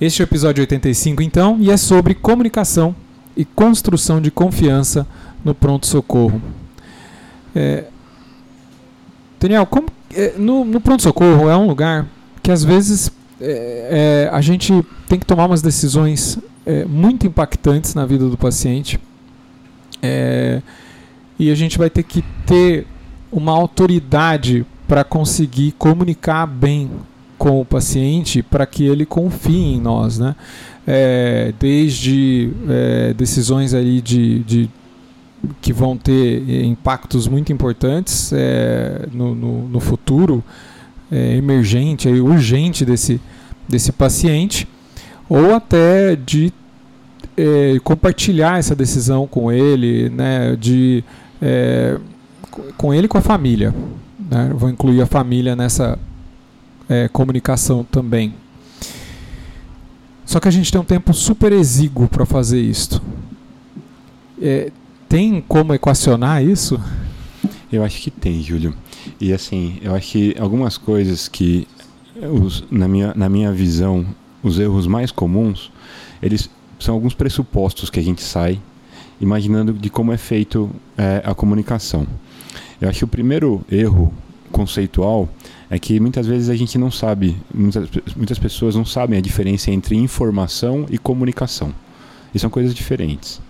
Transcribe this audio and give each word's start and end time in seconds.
Este 0.00 0.22
é 0.22 0.24
o 0.24 0.26
episódio 0.26 0.62
85, 0.62 1.22
então, 1.22 1.56
e 1.60 1.70
é 1.70 1.76
sobre 1.76 2.14
comunicação 2.14 2.94
e 3.36 3.44
construção 3.44 4.20
de 4.20 4.30
confiança 4.30 5.06
no 5.44 5.54
pronto-socorro. 5.54 6.40
É, 7.54 7.84
Daniel, 9.40 9.66
como, 9.66 9.88
é, 10.14 10.34
no, 10.36 10.64
no 10.64 10.80
pronto-socorro 10.80 11.48
é 11.48 11.56
um 11.56 11.66
lugar 11.66 12.06
que 12.42 12.50
às 12.50 12.64
vezes 12.64 13.10
é, 13.40 14.28
é 14.30 14.34
a 14.34 14.40
gente 14.40 14.84
tem 15.08 15.18
que 15.18 15.26
tomar 15.26 15.46
umas 15.46 15.62
decisões 15.62 16.38
é, 16.64 16.84
muito 16.84 17.26
impactantes 17.26 17.94
na 17.94 18.04
vida 18.04 18.28
do 18.28 18.36
paciente. 18.36 18.98
É, 20.02 20.60
e 21.38 21.50
a 21.50 21.54
gente 21.54 21.78
vai 21.78 21.90
ter 21.90 22.02
que 22.02 22.22
ter 22.46 22.86
uma 23.30 23.52
autoridade 23.52 24.64
para 24.86 25.04
conseguir 25.04 25.72
comunicar 25.72 26.46
bem 26.46 26.90
com 27.38 27.60
o 27.60 27.64
paciente 27.64 28.42
para 28.42 28.64
que 28.66 28.84
ele 28.84 29.04
confie 29.04 29.74
em 29.74 29.80
nós, 29.80 30.18
né? 30.18 30.34
É, 30.86 31.52
desde 31.58 32.50
é, 32.68 33.12
decisões 33.12 33.74
aí 33.74 34.00
de, 34.00 34.38
de, 34.44 34.70
que 35.60 35.72
vão 35.72 35.96
ter 35.96 36.64
impactos 36.64 37.26
muito 37.26 37.52
importantes 37.52 38.32
é, 38.32 39.06
no, 39.12 39.34
no, 39.34 39.68
no, 39.68 39.80
futuro 39.80 40.44
é, 41.10 41.34
emergente, 41.36 42.08
urgente 42.08 42.84
desse, 42.84 43.20
desse 43.68 43.90
paciente, 43.90 44.68
ou 45.28 45.54
até 45.56 46.14
de 46.14 46.52
é, 47.36 47.78
compartilhar 47.82 48.60
essa 48.60 48.74
decisão 48.74 49.26
com 49.26 49.50
ele, 49.50 50.08
né? 50.08 50.56
De 50.56 51.02
é, 51.42 51.98
com 52.76 52.94
ele 52.94 53.06
e 53.06 53.08
com 53.08 53.18
a 53.18 53.22
família. 53.22 53.74
Né? 54.30 54.50
Vou 54.54 54.68
incluir 54.68 55.00
a 55.00 55.06
família 55.06 55.54
nessa 55.54 55.98
é, 56.88 57.08
comunicação 57.08 57.84
também. 57.84 58.34
Só 60.24 60.40
que 60.40 60.48
a 60.48 60.50
gente 60.50 60.70
tem 60.72 60.80
um 60.80 60.84
tempo 60.84 61.14
super 61.14 61.52
exíguo 61.52 62.08
para 62.08 62.26
fazer 62.26 62.60
isso. 62.60 63.00
É, 64.42 64.72
tem 65.08 65.40
como 65.40 65.72
equacionar 65.72 66.42
isso? 66.44 66.80
Eu 67.72 67.84
acho 67.84 68.00
que 68.00 68.10
tem, 68.10 68.42
Júlio. 68.42 68.74
E 69.20 69.32
assim, 69.32 69.78
eu 69.82 69.94
acho 69.94 70.12
que 70.12 70.36
algumas 70.38 70.76
coisas 70.76 71.28
que, 71.28 71.66
os, 72.20 72.64
na, 72.70 72.88
minha, 72.88 73.12
na 73.14 73.28
minha 73.28 73.52
visão, 73.52 74.04
os 74.42 74.58
erros 74.58 74.86
mais 74.86 75.12
comuns, 75.12 75.70
eles 76.20 76.50
são 76.78 76.94
alguns 76.94 77.14
pressupostos 77.14 77.88
que 77.88 78.00
a 78.00 78.02
gente 78.02 78.22
sai 78.22 78.60
imaginando 79.20 79.72
de 79.72 79.88
como 79.88 80.12
é 80.12 80.16
feito 80.16 80.70
é, 80.96 81.22
a 81.24 81.34
comunicação. 81.34 82.06
Eu 82.80 82.88
acho 82.88 82.98
que 82.98 83.04
o 83.04 83.08
primeiro 83.08 83.64
erro 83.70 84.12
conceitual 84.52 85.28
é 85.68 85.78
que 85.78 85.98
muitas 85.98 86.26
vezes 86.26 86.48
a 86.48 86.56
gente 86.56 86.78
não 86.78 86.90
sabe, 86.90 87.36
muitas, 87.52 87.88
muitas 88.14 88.38
pessoas 88.38 88.74
não 88.74 88.84
sabem 88.84 89.18
a 89.18 89.22
diferença 89.22 89.70
entre 89.70 89.96
informação 89.96 90.86
e 90.90 90.98
comunicação. 90.98 91.74
E 92.34 92.38
são 92.38 92.50
coisas 92.50 92.74
diferentes. 92.74 93.40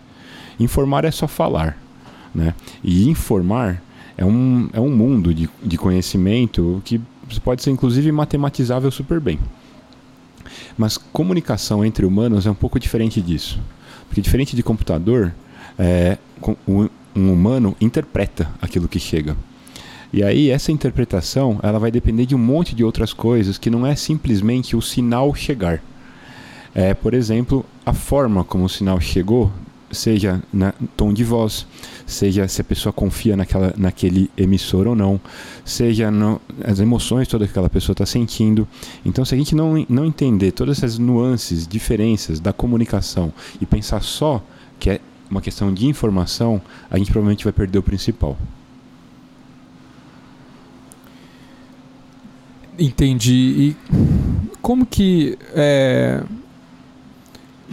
Informar 0.59 1.05
é 1.05 1.11
só 1.11 1.27
falar, 1.27 1.77
né? 2.35 2.55
E 2.83 3.09
informar 3.09 3.83
é 4.17 4.25
um, 4.25 4.71
é 4.73 4.81
um 4.81 4.91
mundo 4.91 5.35
de, 5.35 5.49
de 5.63 5.77
conhecimento 5.77 6.81
que 6.85 7.01
pode 7.43 7.63
ser 7.63 7.71
inclusive 7.71 8.11
matematizável 8.13 8.91
super 8.91 9.21
bem. 9.21 9.39
Mas 10.79 10.97
comunicação 10.97 11.85
entre 11.85 12.07
humanos 12.07 12.47
é 12.47 12.51
um 12.51 12.55
pouco 12.55 12.79
diferente 12.79 13.21
disso. 13.21 13.61
Porque 14.09 14.21
diferente 14.21 14.55
de 14.55 14.63
computador, 14.63 15.35
é, 15.79 16.17
um, 17.17 17.33
humano 17.33 17.77
interpreta 17.81 18.51
aquilo 18.61 18.89
que 18.89 18.99
chega. 18.99 19.37
E 20.13 20.23
aí 20.23 20.51
essa 20.51 20.71
interpretação 20.71 21.59
ela 21.63 21.79
vai 21.79 21.91
depender 21.91 22.27
de 22.27 22.35
um 22.35 22.39
monte 22.39 22.75
de 22.75 22.85
outras 22.85 23.13
coisas 23.13 23.59
que 23.59 23.71
não 23.71 23.87
é 23.87 23.95
simplesmente 23.95 24.77
o 24.77 24.83
sinal 24.83 25.35
chegar. 25.35 25.83
É, 26.75 26.95
por 26.95 27.15
exemplo, 27.15 27.65
a 27.85 27.93
forma 27.93 28.45
como 28.45 28.65
o 28.65 28.69
sinal 28.69 29.01
chegou, 29.01 29.51
seja 29.91 30.43
na 30.53 30.75
tom 30.97 31.13
de 31.13 31.25
voz, 31.25 31.67
seja 32.07 32.47
se 32.49 32.61
a 32.61 32.65
pessoa 32.65 32.93
confia 32.93 33.37
naquela, 33.37 33.73
naquele 33.77 34.31
emissor 34.37 34.87
ou 34.87 34.95
não, 34.95 35.21
seja 35.65 36.11
no, 36.11 36.41
as 36.65 36.79
emoções 36.79 37.29
todas 37.29 37.47
que 37.47 37.53
aquela 37.53 37.71
pessoa 37.71 37.95
está 37.95 38.07
sentindo. 38.07 38.69
Então, 39.05 39.25
se 39.25 39.35
a 39.35 39.39
gente 39.39 39.55
não, 39.55 39.85
não 39.89 40.05
entender 40.05 40.53
todas 40.53 40.79
essas 40.79 40.99
nuances, 40.99 41.67
diferenças 41.67 42.41
da 42.41 42.53
comunicação 42.53 43.33
e 43.61 43.67
pensar 43.67 44.03
só 44.03 44.43
que 44.79 44.91
é 44.91 45.01
uma 45.31 45.41
questão 45.41 45.73
de 45.73 45.87
informação, 45.87 46.61
a 46.91 46.99
gente 46.99 47.11
provavelmente 47.11 47.45
vai 47.45 47.53
perder 47.53 47.79
o 47.79 47.83
principal. 47.83 48.37
Entendi. 52.79 53.33
E 53.33 53.77
como 54.61 54.85
que, 54.85 55.39
é, 55.55 56.23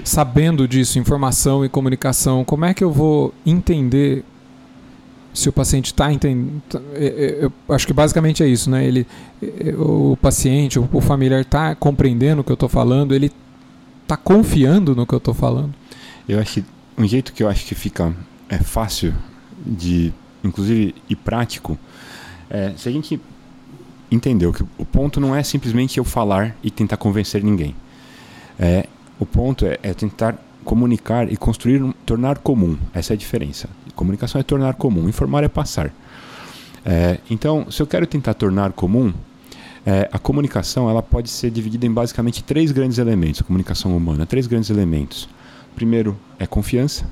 sabendo 0.03 0.67
disso, 0.67 0.97
informação 0.97 1.65
e 1.65 1.69
comunicação, 1.69 2.45
como 2.45 2.65
é 2.65 2.73
que 2.73 2.83
eu 2.83 2.91
vou 2.91 3.33
entender 3.45 4.23
se 5.33 5.49
o 5.49 5.51
paciente 5.51 5.87
está 5.87 6.11
entendendo? 6.11 6.61
É, 6.93 7.05
é, 7.05 7.45
eu 7.45 7.51
acho 7.69 7.85
que 7.85 7.93
basicamente 7.93 8.43
é 8.43 8.47
isso, 8.47 8.69
né? 8.69 8.85
Ele, 8.85 9.05
é, 9.41 9.73
o 9.75 10.17
paciente, 10.21 10.79
o 10.79 11.01
familiar 11.01 11.41
está 11.41 11.75
compreendendo 11.75 12.41
o 12.41 12.43
que 12.43 12.51
eu 12.51 12.55
estou 12.55 12.69
falando, 12.69 13.13
ele 13.13 13.31
está 14.03 14.15
confiando 14.15 14.95
no 14.95 15.05
que 15.05 15.13
eu 15.13 15.17
estou 15.17 15.33
falando. 15.33 15.73
Eu 16.29 16.39
acho 16.39 16.53
que 16.53 16.65
um 16.97 17.07
jeito 17.07 17.33
que 17.33 17.43
eu 17.43 17.49
acho 17.49 17.65
que 17.65 17.75
fica 17.75 18.13
é 18.49 18.57
fácil 18.57 19.13
de, 19.65 20.13
inclusive, 20.43 20.95
e 21.09 21.15
prático, 21.15 21.77
é 22.49 22.73
se 22.77 22.87
a 22.87 22.91
gente 22.91 23.19
entendeu 24.11 24.53
que 24.53 24.63
o 24.77 24.85
ponto 24.85 25.19
não 25.19 25.35
é 25.35 25.41
simplesmente 25.43 25.97
eu 25.97 26.03
falar 26.03 26.55
e 26.63 26.69
tentar 26.69 26.97
convencer 26.97 27.43
ninguém. 27.43 27.75
É, 28.59 28.87
o 29.19 29.25
ponto 29.25 29.65
é, 29.65 29.79
é 29.81 29.93
tentar 29.93 30.37
comunicar 30.63 31.31
e 31.31 31.35
construir, 31.35 31.81
tornar 32.05 32.37
comum. 32.37 32.77
Essa 32.93 33.13
é 33.13 33.15
a 33.15 33.17
diferença. 33.17 33.69
Comunicação 33.95 34.39
é 34.39 34.43
tornar 34.43 34.75
comum, 34.75 35.07
informar 35.07 35.43
é 35.43 35.47
passar. 35.47 35.93
É, 36.85 37.17
então, 37.29 37.67
se 37.71 37.81
eu 37.81 37.87
quero 37.87 38.05
tentar 38.05 38.33
tornar 38.33 38.71
comum, 38.73 39.13
é, 39.85 40.09
a 40.11 40.19
comunicação 40.19 40.89
ela 40.89 41.01
pode 41.01 41.29
ser 41.29 41.51
dividida 41.51 41.85
em 41.85 41.91
basicamente 41.91 42.43
três 42.43 42.71
grandes 42.71 42.97
elementos. 42.97 43.41
A 43.41 43.43
comunicação 43.43 43.95
humana, 43.95 44.25
três 44.25 44.47
grandes 44.47 44.69
elementos. 44.69 45.27
Primeiro 45.75 46.17
é 46.39 46.45
confiança, 46.45 47.05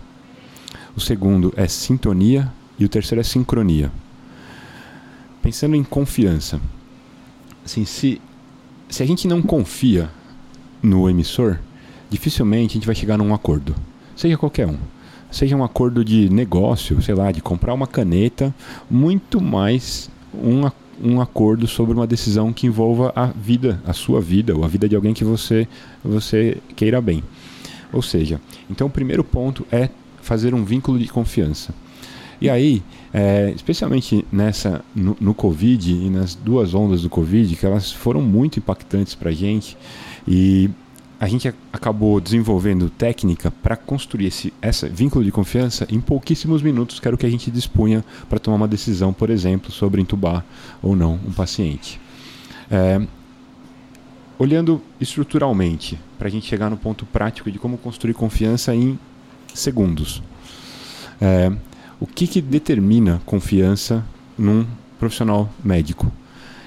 o 0.96 1.00
segundo 1.00 1.54
é 1.56 1.68
sintonia 1.68 2.52
e 2.78 2.86
o 2.86 2.90
terceiro 2.90 3.22
é 3.22 3.24
sincronia. 3.24 3.92
Pensando 5.42 5.76
em 5.76 5.84
confiança, 5.84 6.60
assim, 7.66 7.86
se, 7.86 8.22
se 8.88 9.02
a 9.02 9.06
gente 9.06 9.28
não 9.28 9.42
confia 9.42 10.10
no 10.82 11.10
emissor, 11.10 11.60
dificilmente 12.10 12.74
a 12.74 12.76
gente 12.76 12.86
vai 12.86 12.96
chegar 12.96 13.18
num 13.18 13.34
acordo, 13.34 13.76
seja 14.16 14.38
qualquer 14.38 14.68
um. 14.68 14.78
Seja 15.32 15.56
um 15.56 15.64
acordo 15.64 16.04
de 16.04 16.30
negócio, 16.30 17.02
sei 17.02 17.16
lá, 17.16 17.32
de 17.32 17.42
comprar 17.42 17.74
uma 17.74 17.88
caneta, 17.88 18.54
muito 18.90 19.40
mais 19.40 20.10
um, 20.34 20.70
um 21.02 21.22
acordo 21.22 21.68
sobre 21.68 21.94
uma 21.94 22.06
decisão 22.06 22.52
que 22.52 22.68
envolva 22.68 23.14
a 23.16 23.28
vida, 23.28 23.82
a 23.86 23.94
sua 23.94 24.20
vida, 24.20 24.54
ou 24.54 24.66
a 24.66 24.68
vida 24.68 24.90
de 24.90 24.96
alguém 24.96 25.14
que 25.14 25.24
você, 25.24 25.68
você 26.04 26.58
queira 26.76 27.00
bem. 27.00 27.24
Ou 27.92 28.02
seja, 28.02 28.40
então 28.70 28.88
o 28.88 28.90
primeiro 28.90 29.24
ponto 29.24 29.66
é 29.72 29.90
fazer 30.22 30.54
um 30.54 30.64
vínculo 30.64 30.98
de 31.00 31.08
confiança. 31.08 31.74
E 32.40 32.50
aí, 32.50 32.82
é, 33.14 33.54
especialmente 33.56 34.26
nessa 34.32 34.84
no, 34.96 35.16
no, 35.20 35.34
Covid 35.34 35.92
e 35.94 36.10
nas 36.10 36.34
duas 36.34 36.74
ondas 36.74 37.04
do 37.04 37.10
Covid, 37.10 37.56
que 37.56 37.66
elas 37.66 37.92
foram 37.92 38.22
muito 38.22 38.58
impactantes 38.58 39.14
para 39.14 39.30
a 39.30 39.34
gente, 39.34 39.78
e 40.28 40.68
a 41.20 41.28
gente 41.28 41.54
acabou 41.72 42.20
desenvolvendo 42.20 42.90
técnica 42.90 43.52
para 43.52 43.76
construir 43.76 44.26
esse 44.26 44.52
essa 44.60 44.90
vínculo 44.90 45.24
de 45.24 45.32
confiança 45.32 45.86
em 45.88 46.02
pouquíssimos 46.02 46.64
minutos, 46.64 47.00
que 47.00 47.08
era 47.08 47.14
o 47.14 47.18
que 47.18 47.28
a 47.28 47.30
gente 47.30 47.52
dispunha 47.52 48.04
para 48.28 48.40
tomar 48.40 48.58
uma 48.58 48.68
decisão, 48.68 49.14
por 49.14 49.30
exemplo, 49.30 49.72
sobre 49.72 50.02
entubar 50.02 50.44
ou 50.82 50.96
não 50.96 51.20
um 51.28 51.32
paciente. 51.32 52.02
É, 52.72 53.00
olhando 54.42 54.82
estruturalmente, 55.00 56.00
para 56.18 56.28
a 56.28 56.32
gente 56.32 56.48
chegar 56.48 56.68
no 56.68 56.76
ponto 56.76 57.06
prático 57.06 57.52
de 57.52 57.60
como 57.60 57.78
construir 57.78 58.16
confiança 58.16 58.74
em 58.74 58.98
segundos. 59.54 60.24
É, 61.22 61.52
o 62.00 62.08
que, 62.08 62.26
que 62.26 62.42
determina 62.42 63.22
confiança 63.24 64.04
num 64.36 64.66
profissional 64.98 65.48
médico? 65.64 66.12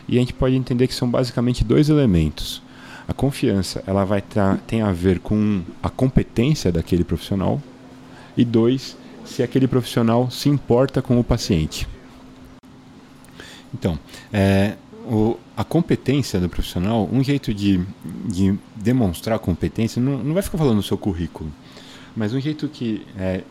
E 0.07 0.17
a 0.17 0.21
gente 0.21 0.33
pode 0.33 0.55
entender 0.55 0.87
que 0.87 0.95
são 0.95 1.11
basicamente 1.11 1.65
dois 1.65 1.89
elementos. 1.89 2.63
A 3.09 3.13
confiança 3.13 3.83
ela 3.89 4.05
vai 4.05 4.23
tá, 4.23 4.57
tem 4.69 4.81
a 4.81 4.93
ver 4.93 5.19
com 5.19 5.61
a 5.83 5.91
competência 5.91 6.71
daquele 6.71 7.03
profissional 7.03 7.61
e 8.37 8.45
dois, 8.45 8.97
se 9.25 9.43
aquele 9.43 9.67
profissional 9.67 10.31
se 10.31 10.49
importa 10.49 11.03
com 11.03 11.19
o 11.19 11.25
paciente. 11.25 11.89
Então, 13.75 13.99
é, 14.33 14.75
o, 15.05 15.39
a 15.57 15.65
competência 15.65 16.41
do 16.41 16.49
profissional, 16.49 17.09
um 17.13 17.23
jeito 17.23 17.53
de, 17.53 17.81
de 18.27 18.59
demonstrar 18.75 19.39
competência, 19.39 20.01
não, 20.01 20.23
não 20.23 20.35
vai 20.35 20.43
ficar 20.43 20.59
falando 20.59 20.77
no 20.77 20.83
seu 20.83 20.99
currículo, 20.99 21.53
mas 22.17 22.33
um 22.33 22.41
jeito 22.41 22.69
que 22.69 23.07
é, 23.19 23.43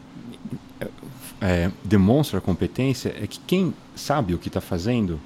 é, 1.42 1.72
demonstra 1.84 2.40
a 2.40 2.42
competência 2.42 3.16
é 3.22 3.28
que 3.28 3.40
quem 3.40 3.74
sabe 3.96 4.34
o 4.34 4.38
que 4.38 4.48
está 4.48 4.62
fazendo 4.62 5.20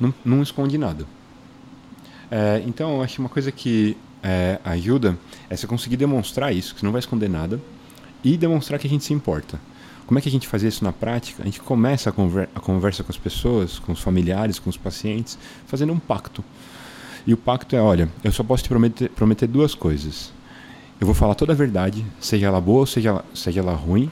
não, 0.00 0.14
não, 0.24 0.42
esconde 0.42 0.78
nada. 0.78 1.06
É, 2.30 2.62
então, 2.66 2.96
eu 2.96 3.02
acho 3.02 3.20
uma 3.20 3.28
coisa 3.28 3.52
que 3.52 3.96
é, 4.22 4.58
ajuda 4.64 5.18
é 5.50 5.56
você 5.56 5.66
conseguir 5.66 5.96
demonstrar 5.96 6.54
isso, 6.54 6.74
que 6.74 6.80
você 6.80 6.86
não 6.86 6.92
vai 6.92 7.00
esconder 7.00 7.28
nada, 7.28 7.60
e 8.22 8.36
demonstrar 8.36 8.78
que 8.78 8.86
a 8.86 8.90
gente 8.90 9.04
se 9.04 9.12
importa. 9.12 9.60
Como 10.06 10.18
é 10.18 10.22
que 10.22 10.28
a 10.28 10.32
gente 10.32 10.46
faz 10.46 10.62
isso 10.62 10.84
na 10.84 10.92
prática? 10.92 11.42
A 11.42 11.46
gente 11.46 11.60
começa 11.60 12.10
a, 12.10 12.12
conver 12.12 12.48
a 12.54 12.60
conversa 12.60 13.02
com 13.02 13.10
as 13.10 13.16
pessoas, 13.16 13.78
com 13.78 13.92
os 13.92 14.00
familiares, 14.00 14.58
com 14.58 14.68
os 14.68 14.76
pacientes, 14.76 15.38
fazendo 15.66 15.92
um 15.92 15.98
pacto. 15.98 16.44
E 17.26 17.32
o 17.32 17.36
pacto 17.36 17.74
é: 17.74 17.80
olha, 17.80 18.08
eu 18.22 18.30
só 18.30 18.42
posso 18.42 18.62
te 18.62 18.68
prometer, 18.68 19.08
prometer 19.10 19.46
duas 19.46 19.74
coisas. 19.74 20.32
Eu 21.00 21.06
vou 21.06 21.14
falar 21.14 21.34
toda 21.34 21.52
a 21.52 21.56
verdade, 21.56 22.04
seja 22.20 22.46
ela 22.46 22.60
boa 22.60 22.80
ou 22.80 22.86
seja, 22.86 23.24
seja 23.34 23.60
ela 23.60 23.74
ruim, 23.74 24.10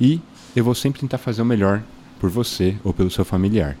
e 0.00 0.20
eu 0.54 0.64
vou 0.64 0.74
sempre 0.74 1.00
tentar 1.00 1.18
fazer 1.18 1.40
o 1.40 1.44
melhor 1.44 1.82
por 2.20 2.28
você 2.28 2.76
ou 2.84 2.92
pelo 2.92 3.10
seu 3.10 3.24
familiar. 3.24 3.76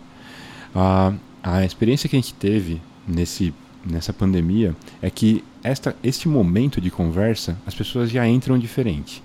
A, 0.74 1.12
a 1.42 1.64
experiência 1.64 2.08
que 2.08 2.16
a 2.16 2.20
gente 2.20 2.34
teve 2.34 2.80
nesse, 3.06 3.52
nessa 3.84 4.12
pandemia 4.12 4.74
é 5.02 5.10
que 5.10 5.44
esta, 5.62 5.94
este 6.02 6.28
momento 6.28 6.80
de 6.80 6.90
conversa 6.90 7.58
as 7.66 7.74
pessoas 7.74 8.10
já 8.10 8.26
entram 8.26 8.58
diferente. 8.58 9.22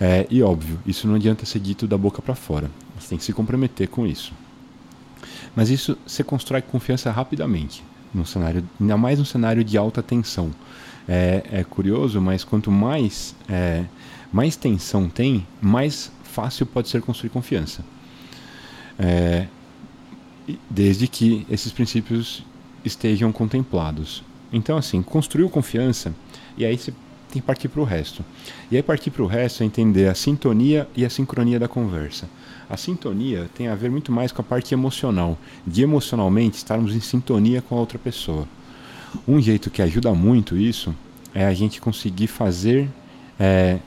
É, 0.00 0.26
e 0.30 0.42
óbvio, 0.42 0.78
isso 0.86 1.06
não 1.08 1.14
adianta 1.14 1.46
ser 1.46 1.58
dito 1.58 1.86
da 1.86 1.96
boca 1.96 2.20
para 2.20 2.34
fora. 2.34 2.70
Você 2.98 3.08
tem 3.08 3.18
que 3.18 3.24
se 3.24 3.32
comprometer 3.32 3.88
com 3.88 4.06
isso. 4.06 4.32
Mas 5.54 5.70
isso 5.70 5.96
você 6.06 6.22
constrói 6.22 6.60
confiança 6.60 7.10
rapidamente, 7.10 7.82
no 8.12 8.26
cenário, 8.26 8.62
ainda 8.78 8.96
mais 8.96 9.18
no 9.18 9.24
cenário 9.24 9.64
de 9.64 9.78
alta 9.78 10.02
tensão. 10.02 10.50
É, 11.08 11.42
é 11.50 11.64
curioso, 11.64 12.20
mas 12.20 12.44
quanto 12.44 12.70
mais, 12.70 13.34
é, 13.48 13.84
mais 14.32 14.56
tensão 14.56 15.08
tem, 15.08 15.46
mais 15.60 16.12
fácil 16.24 16.66
pode 16.66 16.88
ser 16.88 17.00
construir 17.00 17.30
confiança. 17.30 17.84
É, 18.98 19.46
desde 20.68 21.08
que 21.08 21.46
esses 21.50 21.72
princípios 21.72 22.44
estejam 22.84 23.32
contemplados. 23.32 24.22
Então, 24.52 24.76
assim, 24.76 25.02
construiu 25.02 25.48
confiança 25.48 26.14
e 26.56 26.64
aí 26.64 26.76
você 26.76 26.92
tem 27.36 27.40
que 27.40 27.46
partir 27.46 27.68
para 27.68 27.80
o 27.80 27.84
resto. 27.84 28.24
E 28.70 28.76
aí 28.76 28.82
partir 28.82 29.10
para 29.10 29.22
o 29.22 29.26
resto 29.26 29.62
é 29.62 29.66
entender 29.66 30.08
a 30.08 30.14
sintonia 30.14 30.88
e 30.96 31.04
a 31.04 31.10
sincronia 31.10 31.58
da 31.58 31.68
conversa. 31.68 32.28
A 32.68 32.76
sintonia 32.76 33.48
tem 33.54 33.68
a 33.68 33.74
ver 33.74 33.90
muito 33.90 34.10
mais 34.10 34.32
com 34.32 34.40
a 34.40 34.44
parte 34.44 34.74
emocional, 34.74 35.38
de 35.66 35.82
emocionalmente 35.82 36.56
estarmos 36.56 36.94
em 36.94 37.00
sintonia 37.00 37.60
com 37.60 37.76
a 37.76 37.80
outra 37.80 37.98
pessoa. 37.98 38.48
Um 39.28 39.40
jeito 39.40 39.70
que 39.70 39.82
ajuda 39.82 40.12
muito 40.14 40.56
isso 40.56 40.94
é 41.34 41.46
a 41.46 41.52
gente 41.52 41.80
conseguir 41.80 42.26
fazer 42.26 42.88
é, 43.38 43.78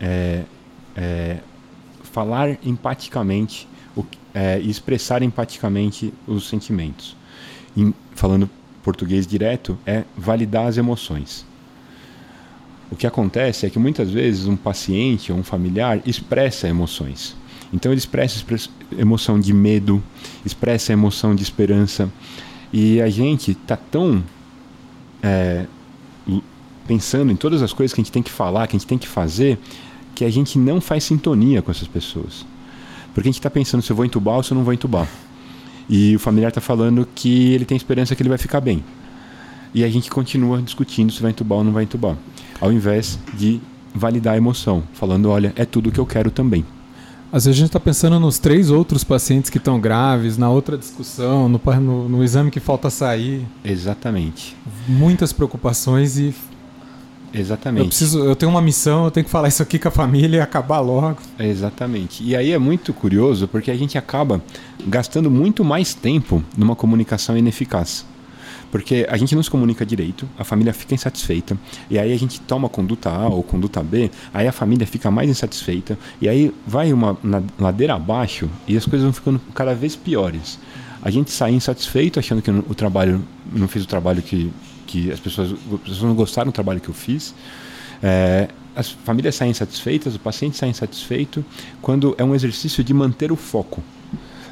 é, 0.00 0.42
é, 0.96 1.38
falar 2.04 2.56
empaticamente 2.64 3.68
é, 4.34 4.60
e 4.60 4.70
expressar 4.70 5.22
empaticamente 5.22 6.14
os 6.26 6.48
sentimentos. 6.48 7.16
Em, 7.76 7.92
falando 8.14 8.48
português 8.82 9.26
direto, 9.26 9.78
é 9.84 10.04
validar 10.16 10.66
as 10.66 10.76
emoções. 10.76 11.44
O 12.92 12.94
que 12.94 13.06
acontece 13.06 13.64
é 13.64 13.70
que 13.70 13.78
muitas 13.78 14.10
vezes 14.10 14.46
um 14.46 14.54
paciente 14.54 15.32
ou 15.32 15.38
um 15.38 15.42
familiar 15.42 16.02
expressa 16.04 16.68
emoções. 16.68 17.34
Então 17.72 17.90
ele 17.90 17.98
expressa 17.98 18.44
emoção 18.98 19.40
de 19.40 19.50
medo, 19.54 20.02
expressa 20.44 20.92
emoção 20.92 21.34
de 21.34 21.42
esperança. 21.42 22.12
E 22.70 23.00
a 23.00 23.08
gente 23.08 23.52
está 23.52 23.78
tão 23.78 24.22
é, 25.22 25.64
pensando 26.86 27.32
em 27.32 27.36
todas 27.36 27.62
as 27.62 27.72
coisas 27.72 27.94
que 27.94 28.00
a 28.02 28.04
gente 28.04 28.12
tem 28.12 28.22
que 28.22 28.30
falar, 28.30 28.66
que 28.66 28.76
a 28.76 28.78
gente 28.78 28.86
tem 28.86 28.98
que 28.98 29.08
fazer, 29.08 29.58
que 30.14 30.22
a 30.22 30.30
gente 30.30 30.58
não 30.58 30.78
faz 30.78 31.04
sintonia 31.04 31.62
com 31.62 31.70
essas 31.70 31.88
pessoas. 31.88 32.44
Porque 33.14 33.26
a 33.26 33.32
gente 33.32 33.40
está 33.40 33.48
pensando 33.48 33.82
se 33.82 33.90
eu 33.90 33.96
vou 33.96 34.04
entubar 34.04 34.36
ou 34.36 34.42
se 34.42 34.52
eu 34.52 34.54
não 34.54 34.64
vou 34.64 34.74
entubar. 34.74 35.08
E 35.88 36.14
o 36.14 36.18
familiar 36.18 36.50
está 36.50 36.60
falando 36.60 37.08
que 37.14 37.54
ele 37.54 37.64
tem 37.64 37.74
esperança 37.74 38.14
que 38.14 38.20
ele 38.22 38.28
vai 38.28 38.38
ficar 38.38 38.60
bem. 38.60 38.84
E 39.74 39.84
a 39.84 39.88
gente 39.88 40.10
continua 40.10 40.60
discutindo 40.60 41.12
se 41.12 41.22
vai 41.22 41.30
entubar 41.30 41.58
ou 41.58 41.64
não 41.64 41.72
vai 41.72 41.84
entubar. 41.84 42.16
Ao 42.60 42.72
invés 42.72 43.18
de 43.34 43.60
validar 43.94 44.34
a 44.34 44.36
emoção, 44.36 44.82
falando, 44.94 45.28
olha, 45.30 45.52
é 45.56 45.64
tudo 45.64 45.88
o 45.88 45.92
que 45.92 45.98
eu 45.98 46.06
quero 46.06 46.30
também. 46.30 46.64
Às 47.32 47.46
vezes 47.46 47.56
a 47.56 47.60
gente 47.60 47.68
está 47.68 47.80
pensando 47.80 48.20
nos 48.20 48.38
três 48.38 48.70
outros 48.70 49.02
pacientes 49.02 49.48
que 49.48 49.56
estão 49.56 49.80
graves, 49.80 50.36
na 50.36 50.50
outra 50.50 50.76
discussão, 50.76 51.48
no, 51.48 51.58
no, 51.80 52.08
no, 52.08 52.22
exame 52.22 52.50
que 52.50 52.60
falta 52.60 52.90
sair. 52.90 53.46
Exatamente. 53.64 54.54
Muitas 54.86 55.32
preocupações 55.32 56.18
e 56.18 56.34
Exatamente. 57.34 57.80
Eu, 57.80 57.88
preciso, 57.88 58.18
eu 58.24 58.36
tenho 58.36 58.50
uma 58.50 58.60
missão, 58.60 59.06
eu 59.06 59.10
tenho 59.10 59.24
que 59.24 59.30
falar 59.30 59.48
isso 59.48 59.62
aqui 59.62 59.78
com 59.78 59.88
a 59.88 59.90
família 59.90 60.36
e 60.36 60.40
acabar 60.40 60.80
logo. 60.80 61.18
Exatamente. 61.38 62.22
E 62.22 62.36
aí 62.36 62.52
é 62.52 62.58
muito 62.58 62.92
curioso 62.92 63.48
porque 63.48 63.70
a 63.70 63.76
gente 63.76 63.96
acaba 63.96 64.42
gastando 64.86 65.30
muito 65.30 65.64
mais 65.64 65.94
tempo 65.94 66.42
numa 66.56 66.76
comunicação 66.76 67.36
ineficaz. 67.36 68.04
Porque 68.72 69.06
a 69.08 69.16
gente 69.16 69.36
não 69.36 69.42
se 69.42 69.50
comunica 69.50 69.86
direito, 69.86 70.28
a 70.36 70.42
família 70.42 70.72
fica 70.72 70.94
insatisfeita, 70.94 71.56
e 71.88 71.98
aí 71.98 72.12
a 72.12 72.18
gente 72.18 72.40
toma 72.40 72.68
conduta 72.68 73.10
A 73.10 73.28
ou 73.28 73.42
conduta 73.42 73.82
B, 73.82 74.10
aí 74.34 74.48
a 74.48 74.52
família 74.52 74.86
fica 74.86 75.10
mais 75.10 75.30
insatisfeita, 75.30 75.96
e 76.20 76.28
aí 76.28 76.52
vai 76.66 76.92
uma 76.92 77.16
ladeira 77.60 77.94
abaixo 77.94 78.50
e 78.66 78.76
as 78.76 78.84
coisas 78.84 79.04
vão 79.04 79.12
ficando 79.12 79.40
cada 79.54 79.74
vez 79.74 79.94
piores. 79.94 80.58
A 81.02 81.10
gente 81.10 81.30
sai 81.30 81.52
insatisfeito, 81.52 82.18
achando 82.18 82.42
que 82.42 82.50
o 82.50 82.74
trabalho 82.74 83.22
não 83.52 83.68
fez 83.68 83.84
o 83.84 83.88
trabalho 83.88 84.22
que 84.22 84.50
que 84.92 85.10
as 85.10 85.18
pessoas, 85.18 85.52
as 85.52 85.80
pessoas 85.80 86.02
não 86.02 86.14
gostaram 86.14 86.50
do 86.50 86.54
trabalho 86.54 86.78
que 86.78 86.90
eu 86.90 86.94
fiz. 86.94 87.34
É, 88.02 88.48
as 88.76 88.90
famílias 88.90 89.34
saem 89.34 89.50
insatisfeitas, 89.50 90.14
o 90.14 90.20
paciente 90.20 90.56
sai 90.56 90.68
insatisfeito 90.68 91.44
quando 91.80 92.14
é 92.18 92.24
um 92.24 92.34
exercício 92.34 92.84
de 92.84 92.92
manter 92.92 93.32
o 93.32 93.36
foco. 93.36 93.82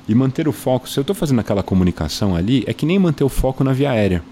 E 0.09 0.14
manter 0.14 0.49
o 0.49 0.52
foco, 0.52 0.88
se 0.88 0.99
eu 0.99 1.02
estou 1.02 1.14
fazendo 1.14 1.40
aquela 1.40 1.62
comunicação 1.62 2.35
ali, 2.35 2.64
é 2.66 2.75
que 2.75 2.87
nem 2.87 2.99
manter 2.99 3.25
o 3.25 3.28
foco 3.28 3.62
na 3.62 3.73
via 3.73 3.90
aérea. 3.90 4.23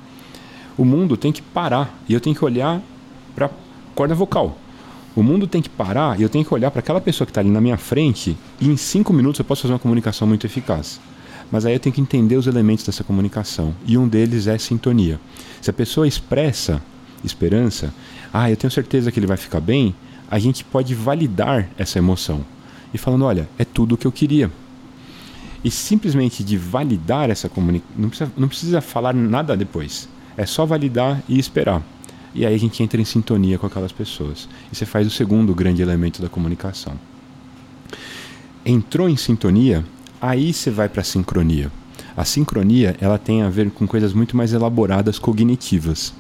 O 0.77 0.85
mundo 0.85 1.17
tem 1.17 1.33
que 1.33 1.43
parar 1.43 1.99
e 2.09 2.15
eu 2.15 2.21
tenho 2.21 2.35
que 2.35 2.45
olhar 2.45 2.81
para 3.35 3.47
a 3.47 3.51
corda 3.95 4.15
vocal. 4.15 4.57
O 5.15 5.23
mundo 5.23 5.47
tem 5.47 5.61
que 5.61 5.69
parar 5.69 6.19
e 6.19 6.23
eu 6.23 6.29
tenho 6.29 6.45
que 6.45 6.55
olhar 6.55 6.71
para 6.71 6.81
aquela 6.81 7.01
pessoa 7.01 7.27
que 7.27 7.31
está 7.31 7.41
ali 7.41 7.51
na 7.51 7.61
minha 7.61 7.77
frente 7.77 8.37
e 8.61 8.69
em 8.69 8.77
cinco 8.77 9.13
minutos 9.13 9.39
eu 9.41 9.45
posso 9.45 9.63
fazer 9.63 9.73
uma 9.73 9.81
comunicação 9.81 10.29
muito 10.29 10.47
eficaz. 10.47 11.01
Mas 11.51 11.65
aí 11.65 11.73
eu 11.73 11.81
tenho 11.81 11.95
que 11.95 12.01
entender 12.01 12.37
os 12.37 12.47
elementos 12.47 12.85
dessa 12.85 13.03
comunicação. 13.03 13.75
E 13.87 13.97
um 13.97 14.07
deles 14.07 14.47
é 14.47 14.57
sintonia. 14.59 15.19
Se 15.61 15.71
a 15.71 15.73
pessoa 15.73 16.07
expressa 16.07 16.81
esperança, 17.25 17.93
ah, 18.33 18.51
eu 18.51 18.57
tenho 18.57 18.71
certeza 18.71 19.11
que 19.11 19.19
ele 19.19 19.27
vai 19.27 19.37
ficar 19.37 19.61
bem, 19.61 19.95
a 20.31 20.39
gente 20.39 20.65
pode 20.65 20.95
validar 20.95 21.69
essa 21.79 21.99
emoção. 21.99 22.45
E 22.93 22.99
falando, 22.99 23.25
olha, 23.25 23.49
é 23.59 23.65
tudo 23.65 23.95
o 23.95 23.99
que 23.99 24.07
eu 24.07 24.13
queria. 24.13 24.51
E 25.65 25.71
simplesmente 25.71 26.45
de 26.45 26.57
validar 26.57 27.31
essa 27.31 27.49
comunicação, 27.49 27.97
não 27.97 28.09
precisa, 28.09 28.33
não 28.37 28.49
precisa 28.49 28.81
falar 28.81 29.13
nada 29.13 29.57
depois. 29.57 30.09
É 30.37 30.47
só 30.47 30.65
validar 30.65 31.23
e 31.29 31.39
esperar. 31.39 31.83
E 32.35 32.47
aí 32.47 32.55
a 32.55 32.59
gente 32.59 32.83
entra 32.83 33.01
em 33.01 33.05
sintonia 33.05 33.59
com 33.59 33.67
aquelas 33.67 33.91
pessoas. 33.91 34.49
E 34.73 34.77
você 34.77 34.87
faz 34.87 35.07
o 35.07 35.11
segundo 35.11 35.55
grande 35.55 35.83
elemento 35.83 36.23
da 36.23 36.29
comunicação. 36.29 36.95
Entrou 38.65 39.09
em 39.09 39.17
sintonia, 39.17 39.85
Aí 40.21 40.53
você 40.53 40.69
vai 40.69 40.89
para 40.89 41.01
a 41.01 41.05
sincronia. 41.05 41.71
A 42.17 42.25
sincronia 42.25 42.97
ela 43.01 43.19
tem 43.19 43.43
a 43.43 43.49
ver 43.49 43.71
com 43.71 43.87
coisas 43.87 44.13
muito 44.13 44.37
mais 44.37 44.53
elaboradas 44.53 45.17
cognitivas. 45.17 46.13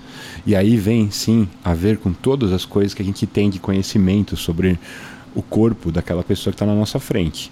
E 0.47 0.55
aí 0.55 0.77
vem 0.77 1.11
sim 1.11 1.49
a 1.65 1.75
ver 1.75 1.99
com 1.99 2.13
todas 2.13 2.53
as 2.53 2.65
coisas 2.65 2.95
que 2.95 3.03
a 3.03 3.05
gente 3.05 3.27
tem 3.27 3.51
de 3.51 3.59
conhecimento 3.59 4.37
sobre 4.37 4.79
o 5.35 5.43
corpo 5.43 5.91
daquela 5.91 6.23
pessoa 6.23 6.53
que 6.53 6.55
está 6.55 6.65
na 6.67 6.77
nossa 6.77 7.01
frente. 7.01 7.51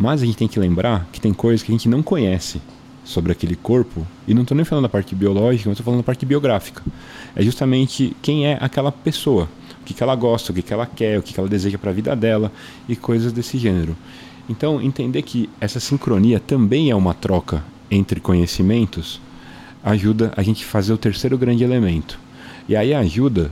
Mas 0.00 0.22
a 0.22 0.26
gente 0.26 0.38
tem 0.38 0.46
que 0.46 0.60
lembrar 0.60 1.08
que 1.10 1.20
tem 1.20 1.34
coisas 1.34 1.60
que 1.60 1.72
a 1.72 1.74
gente 1.74 1.88
não 1.88 2.04
conhece 2.04 2.62
sobre 3.04 3.32
aquele 3.32 3.56
corpo, 3.56 4.06
e 4.28 4.34
não 4.34 4.42
estou 4.42 4.54
nem 4.54 4.64
falando 4.64 4.84
da 4.84 4.88
parte 4.88 5.12
biológica, 5.12 5.68
mas 5.68 5.72
estou 5.72 5.84
falando 5.84 6.00
da 6.00 6.04
parte 6.04 6.24
biográfica. 6.24 6.84
É 7.34 7.42
justamente 7.42 8.16
quem 8.22 8.46
é 8.46 8.56
aquela 8.60 8.92
pessoa, 8.92 9.48
o 9.80 9.84
que, 9.84 9.92
que 9.92 10.00
ela 10.00 10.14
gosta, 10.14 10.52
o 10.52 10.54
que, 10.54 10.62
que 10.62 10.72
ela 10.72 10.86
quer, 10.86 11.18
o 11.18 11.22
que, 11.22 11.34
que 11.34 11.40
ela 11.40 11.48
deseja 11.48 11.78
para 11.78 11.90
a 11.90 11.92
vida 11.92 12.14
dela 12.14 12.52
e 12.88 12.94
coisas 12.94 13.32
desse 13.32 13.58
gênero. 13.58 13.96
Então, 14.48 14.80
entender 14.80 15.22
que 15.22 15.50
essa 15.60 15.80
sincronia 15.80 16.38
também 16.38 16.90
é 16.90 16.94
uma 16.94 17.12
troca 17.12 17.64
entre 17.90 18.20
conhecimentos 18.20 19.20
ajuda 19.82 20.32
a 20.36 20.42
gente 20.42 20.64
fazer 20.64 20.92
o 20.92 20.98
terceiro 20.98 21.36
grande 21.36 21.64
elemento. 21.64 22.20
E 22.68 22.76
aí 22.76 22.94
ajuda, 22.94 23.50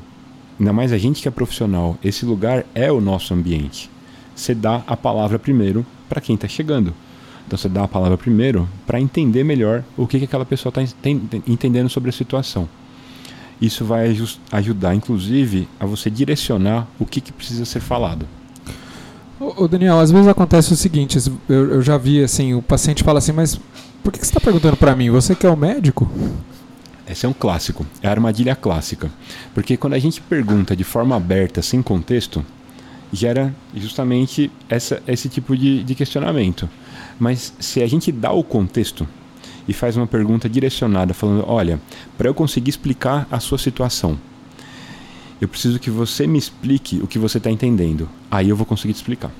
ainda 0.60 0.72
mais 0.72 0.92
a 0.92 0.98
gente 0.98 1.22
que 1.22 1.26
é 1.26 1.30
profissional, 1.30 1.98
esse 2.04 2.24
lugar 2.24 2.64
é 2.72 2.92
o 2.92 3.00
nosso 3.00 3.34
ambiente. 3.34 3.90
Você 4.34 4.54
dá 4.54 4.84
a 4.86 4.96
palavra 4.96 5.38
primeiro 5.38 5.84
para 6.08 6.20
quem 6.20 6.34
está 6.34 6.48
chegando. 6.48 6.94
Então 7.46 7.56
você 7.56 7.68
dá 7.68 7.84
a 7.84 7.88
palavra 7.88 8.18
primeiro 8.18 8.68
para 8.86 9.00
entender 9.00 9.44
melhor 9.44 9.84
o 9.96 10.06
que, 10.06 10.18
que 10.18 10.24
aquela 10.24 10.44
pessoa 10.44 10.72
está 10.76 11.10
entendendo 11.46 11.88
sobre 11.88 12.10
a 12.10 12.12
situação. 12.12 12.68
Isso 13.60 13.84
vai 13.84 14.14
ajudar, 14.52 14.94
inclusive, 14.94 15.68
a 15.80 15.86
você 15.86 16.10
direcionar 16.10 16.86
o 16.98 17.06
que, 17.06 17.20
que 17.20 17.32
precisa 17.32 17.64
ser 17.64 17.80
falado. 17.80 18.26
Ô, 19.38 19.68
Daniel, 19.68 19.98
às 19.98 20.10
vezes 20.10 20.26
acontece 20.26 20.72
o 20.72 20.76
seguinte, 20.76 21.18
eu, 21.48 21.74
eu 21.74 21.82
já 21.82 21.96
vi 21.96 22.22
assim, 22.22 22.54
o 22.54 22.62
paciente 22.62 23.04
fala 23.04 23.18
assim, 23.18 23.32
mas 23.32 23.60
por 24.02 24.12
que, 24.12 24.18
que 24.18 24.26
você 24.26 24.30
está 24.30 24.40
perguntando 24.40 24.76
para 24.76 24.96
mim? 24.96 25.10
Você 25.10 25.34
que 25.34 25.46
é 25.46 25.50
o 25.50 25.56
médico? 25.56 26.10
Esse 27.08 27.24
é 27.24 27.28
um 27.28 27.32
clássico, 27.32 27.86
é 28.02 28.08
a 28.08 28.10
armadilha 28.10 28.56
clássica. 28.56 29.10
Porque 29.54 29.76
quando 29.76 29.92
a 29.92 29.98
gente 29.98 30.20
pergunta 30.20 30.74
de 30.74 30.84
forma 30.84 31.14
aberta, 31.14 31.62
sem 31.62 31.80
contexto, 31.80 32.44
gera 33.16 33.54
justamente 33.74 34.50
essa, 34.68 35.02
esse 35.06 35.28
tipo 35.28 35.56
de, 35.56 35.82
de 35.82 35.94
questionamento. 35.94 36.68
Mas 37.18 37.52
se 37.58 37.82
a 37.82 37.86
gente 37.86 38.12
dá 38.12 38.30
o 38.30 38.44
contexto 38.44 39.06
e 39.66 39.72
faz 39.72 39.96
uma 39.96 40.06
pergunta 40.06 40.48
direcionada, 40.48 41.14
falando: 41.14 41.44
olha, 41.48 41.80
para 42.16 42.28
eu 42.28 42.34
conseguir 42.34 42.70
explicar 42.70 43.26
a 43.30 43.40
sua 43.40 43.58
situação, 43.58 44.18
eu 45.40 45.48
preciso 45.48 45.78
que 45.78 45.90
você 45.90 46.26
me 46.26 46.38
explique 46.38 47.00
o 47.02 47.06
que 47.06 47.18
você 47.18 47.38
está 47.38 47.50
entendendo. 47.50 48.08
Aí 48.30 48.48
eu 48.48 48.56
vou 48.56 48.66
conseguir 48.66 48.92
te 48.92 48.96
explicar. 48.96 49.30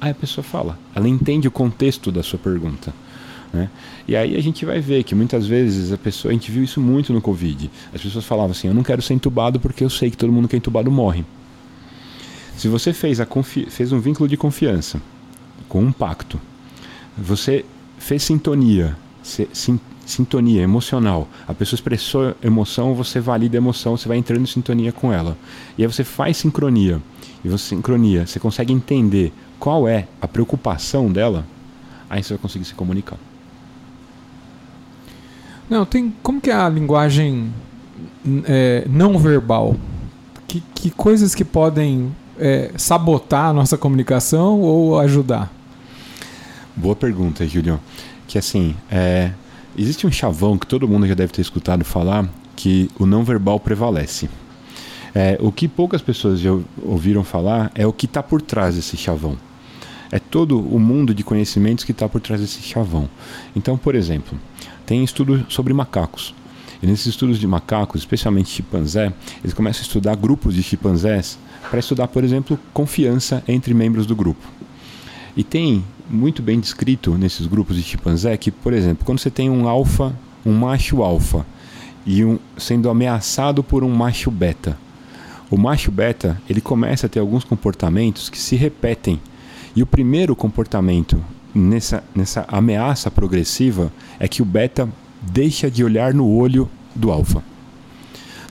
Aí 0.00 0.10
a 0.10 0.14
pessoa 0.14 0.44
fala, 0.44 0.78
ela 0.94 1.08
entende 1.08 1.46
o 1.48 1.50
contexto 1.50 2.10
da 2.10 2.22
sua 2.22 2.38
pergunta. 2.38 2.92
Né? 3.52 3.70
E 4.08 4.16
aí 4.16 4.36
a 4.36 4.42
gente 4.42 4.64
vai 4.64 4.80
ver 4.80 5.04
que 5.04 5.14
muitas 5.14 5.46
vezes 5.46 5.92
a 5.92 5.98
pessoa, 5.98 6.30
a 6.30 6.34
gente 6.34 6.50
viu 6.50 6.64
isso 6.64 6.80
muito 6.80 7.12
no 7.12 7.20
Covid. 7.20 7.70
As 7.94 8.02
pessoas 8.02 8.24
falavam 8.24 8.50
assim: 8.50 8.68
eu 8.68 8.74
não 8.74 8.82
quero 8.82 9.00
ser 9.00 9.14
entubado 9.14 9.60
porque 9.60 9.84
eu 9.84 9.90
sei 9.90 10.10
que 10.10 10.16
todo 10.16 10.32
mundo 10.32 10.48
que 10.48 10.56
é 10.56 10.58
entubado 10.58 10.90
morre. 10.90 11.24
Se 12.56 12.68
você 12.68 12.92
fez, 12.92 13.20
a 13.20 13.26
fez 13.68 13.92
um 13.92 14.00
vínculo 14.00 14.28
de 14.28 14.36
confiança 14.36 15.00
com 15.68 15.82
um 15.82 15.92
pacto 15.92 16.40
você 17.16 17.64
fez 17.98 18.22
sintonia, 18.22 18.96
sim, 19.22 19.78
sintonia 20.04 20.62
emocional. 20.62 21.28
A 21.46 21.54
pessoa 21.54 21.76
expressou 21.76 22.34
emoção, 22.42 22.94
você 22.94 23.20
valida 23.20 23.56
a 23.56 23.58
emoção, 23.58 23.96
você 23.96 24.08
vai 24.08 24.18
entrando 24.18 24.42
em 24.42 24.46
sintonia 24.46 24.92
com 24.92 25.12
ela. 25.12 25.36
E 25.78 25.82
aí 25.82 25.86
você 25.86 26.04
faz 26.04 26.36
sincronia. 26.36 27.00
E 27.44 27.48
você 27.48 27.76
sincronia, 27.76 28.26
você 28.26 28.40
consegue 28.40 28.72
entender 28.72 29.32
qual 29.58 29.86
é 29.86 30.08
a 30.20 30.26
preocupação 30.26 31.10
dela, 31.12 31.46
aí 32.08 32.22
você 32.22 32.34
vai 32.34 32.38
conseguir 32.38 32.64
se 32.64 32.74
comunicar. 32.74 33.18
Não, 35.68 35.86
tem 35.86 36.12
como 36.22 36.40
que 36.40 36.50
é 36.50 36.54
a 36.54 36.68
linguagem 36.68 37.52
é, 38.44 38.86
não 38.88 39.18
verbal? 39.18 39.76
Que, 40.46 40.62
que 40.74 40.90
coisas 40.90 41.34
que 41.34 41.44
podem 41.44 42.14
é, 42.38 42.72
sabotar 42.76 43.46
a 43.46 43.52
nossa 43.52 43.76
comunicação 43.76 44.60
ou 44.60 44.98
ajudar? 44.98 45.52
Boa 46.76 46.96
pergunta, 46.96 47.46
Julião. 47.46 47.78
Que 48.26 48.38
assim, 48.38 48.74
é, 48.90 49.32
existe 49.76 50.06
um 50.06 50.12
chavão 50.12 50.58
que 50.58 50.66
todo 50.66 50.88
mundo 50.88 51.06
já 51.06 51.14
deve 51.14 51.32
ter 51.32 51.40
escutado 51.40 51.84
falar 51.84 52.28
que 52.56 52.90
o 52.98 53.06
não 53.06 53.24
verbal 53.24 53.60
prevalece. 53.60 54.28
É, 55.14 55.38
o 55.40 55.52
que 55.52 55.68
poucas 55.68 56.02
pessoas 56.02 56.40
já 56.40 56.50
ouviram 56.82 57.22
falar 57.22 57.70
é 57.74 57.86
o 57.86 57.92
que 57.92 58.06
está 58.06 58.22
por 58.22 58.42
trás 58.42 58.74
desse 58.74 58.96
chavão. 58.96 59.36
É 60.10 60.18
todo 60.18 60.58
o 60.58 60.78
mundo 60.78 61.14
de 61.14 61.22
conhecimentos 61.22 61.84
que 61.84 61.92
está 61.92 62.08
por 62.08 62.20
trás 62.20 62.40
desse 62.40 62.60
chavão. 62.62 63.08
Então, 63.54 63.76
por 63.76 63.94
exemplo, 63.94 64.38
tem 64.84 65.04
estudo 65.04 65.46
sobre 65.48 65.72
macacos. 65.72 66.34
E 66.82 66.86
nesses 66.86 67.06
estudos 67.06 67.38
de 67.38 67.46
macacos, 67.46 68.00
especialmente 68.00 68.50
chimpanzé, 68.50 69.12
eles 69.42 69.54
começam 69.54 69.80
a 69.80 69.86
estudar 69.86 70.16
grupos 70.16 70.54
de 70.54 70.62
chimpanzés 70.62 71.38
para 71.70 71.80
estudar, 71.80 72.08
por 72.08 72.24
exemplo, 72.24 72.58
confiança 72.72 73.42
entre 73.48 73.74
membros 73.74 74.06
do 74.06 74.14
grupo. 74.14 74.46
E 75.36 75.42
tem 75.42 75.84
muito 76.08 76.42
bem 76.42 76.60
descrito 76.60 77.16
nesses 77.16 77.46
grupos 77.46 77.76
de 77.76 77.82
chimpanzé 77.82 78.36
que, 78.36 78.50
por 78.50 78.72
exemplo, 78.72 79.04
quando 79.04 79.18
você 79.18 79.30
tem 79.30 79.50
um 79.50 79.68
alfa, 79.68 80.14
um 80.44 80.52
macho 80.52 81.02
alfa, 81.02 81.44
e 82.06 82.24
um, 82.24 82.38
sendo 82.56 82.90
ameaçado 82.90 83.64
por 83.64 83.82
um 83.82 83.88
macho 83.88 84.30
beta, 84.30 84.76
o 85.50 85.56
macho 85.56 85.90
beta 85.90 86.40
ele 86.48 86.60
começa 86.60 87.06
a 87.06 87.08
ter 87.08 87.20
alguns 87.20 87.44
comportamentos 87.44 88.28
que 88.28 88.38
se 88.38 88.56
repetem. 88.56 89.20
E 89.74 89.82
o 89.82 89.86
primeiro 89.86 90.36
comportamento 90.36 91.22
nessa, 91.54 92.04
nessa 92.14 92.44
ameaça 92.48 93.10
progressiva 93.10 93.92
é 94.18 94.28
que 94.28 94.42
o 94.42 94.44
beta 94.44 94.88
deixa 95.22 95.70
de 95.70 95.82
olhar 95.82 96.12
no 96.12 96.28
olho 96.28 96.68
do 96.94 97.10
alfa. 97.10 97.42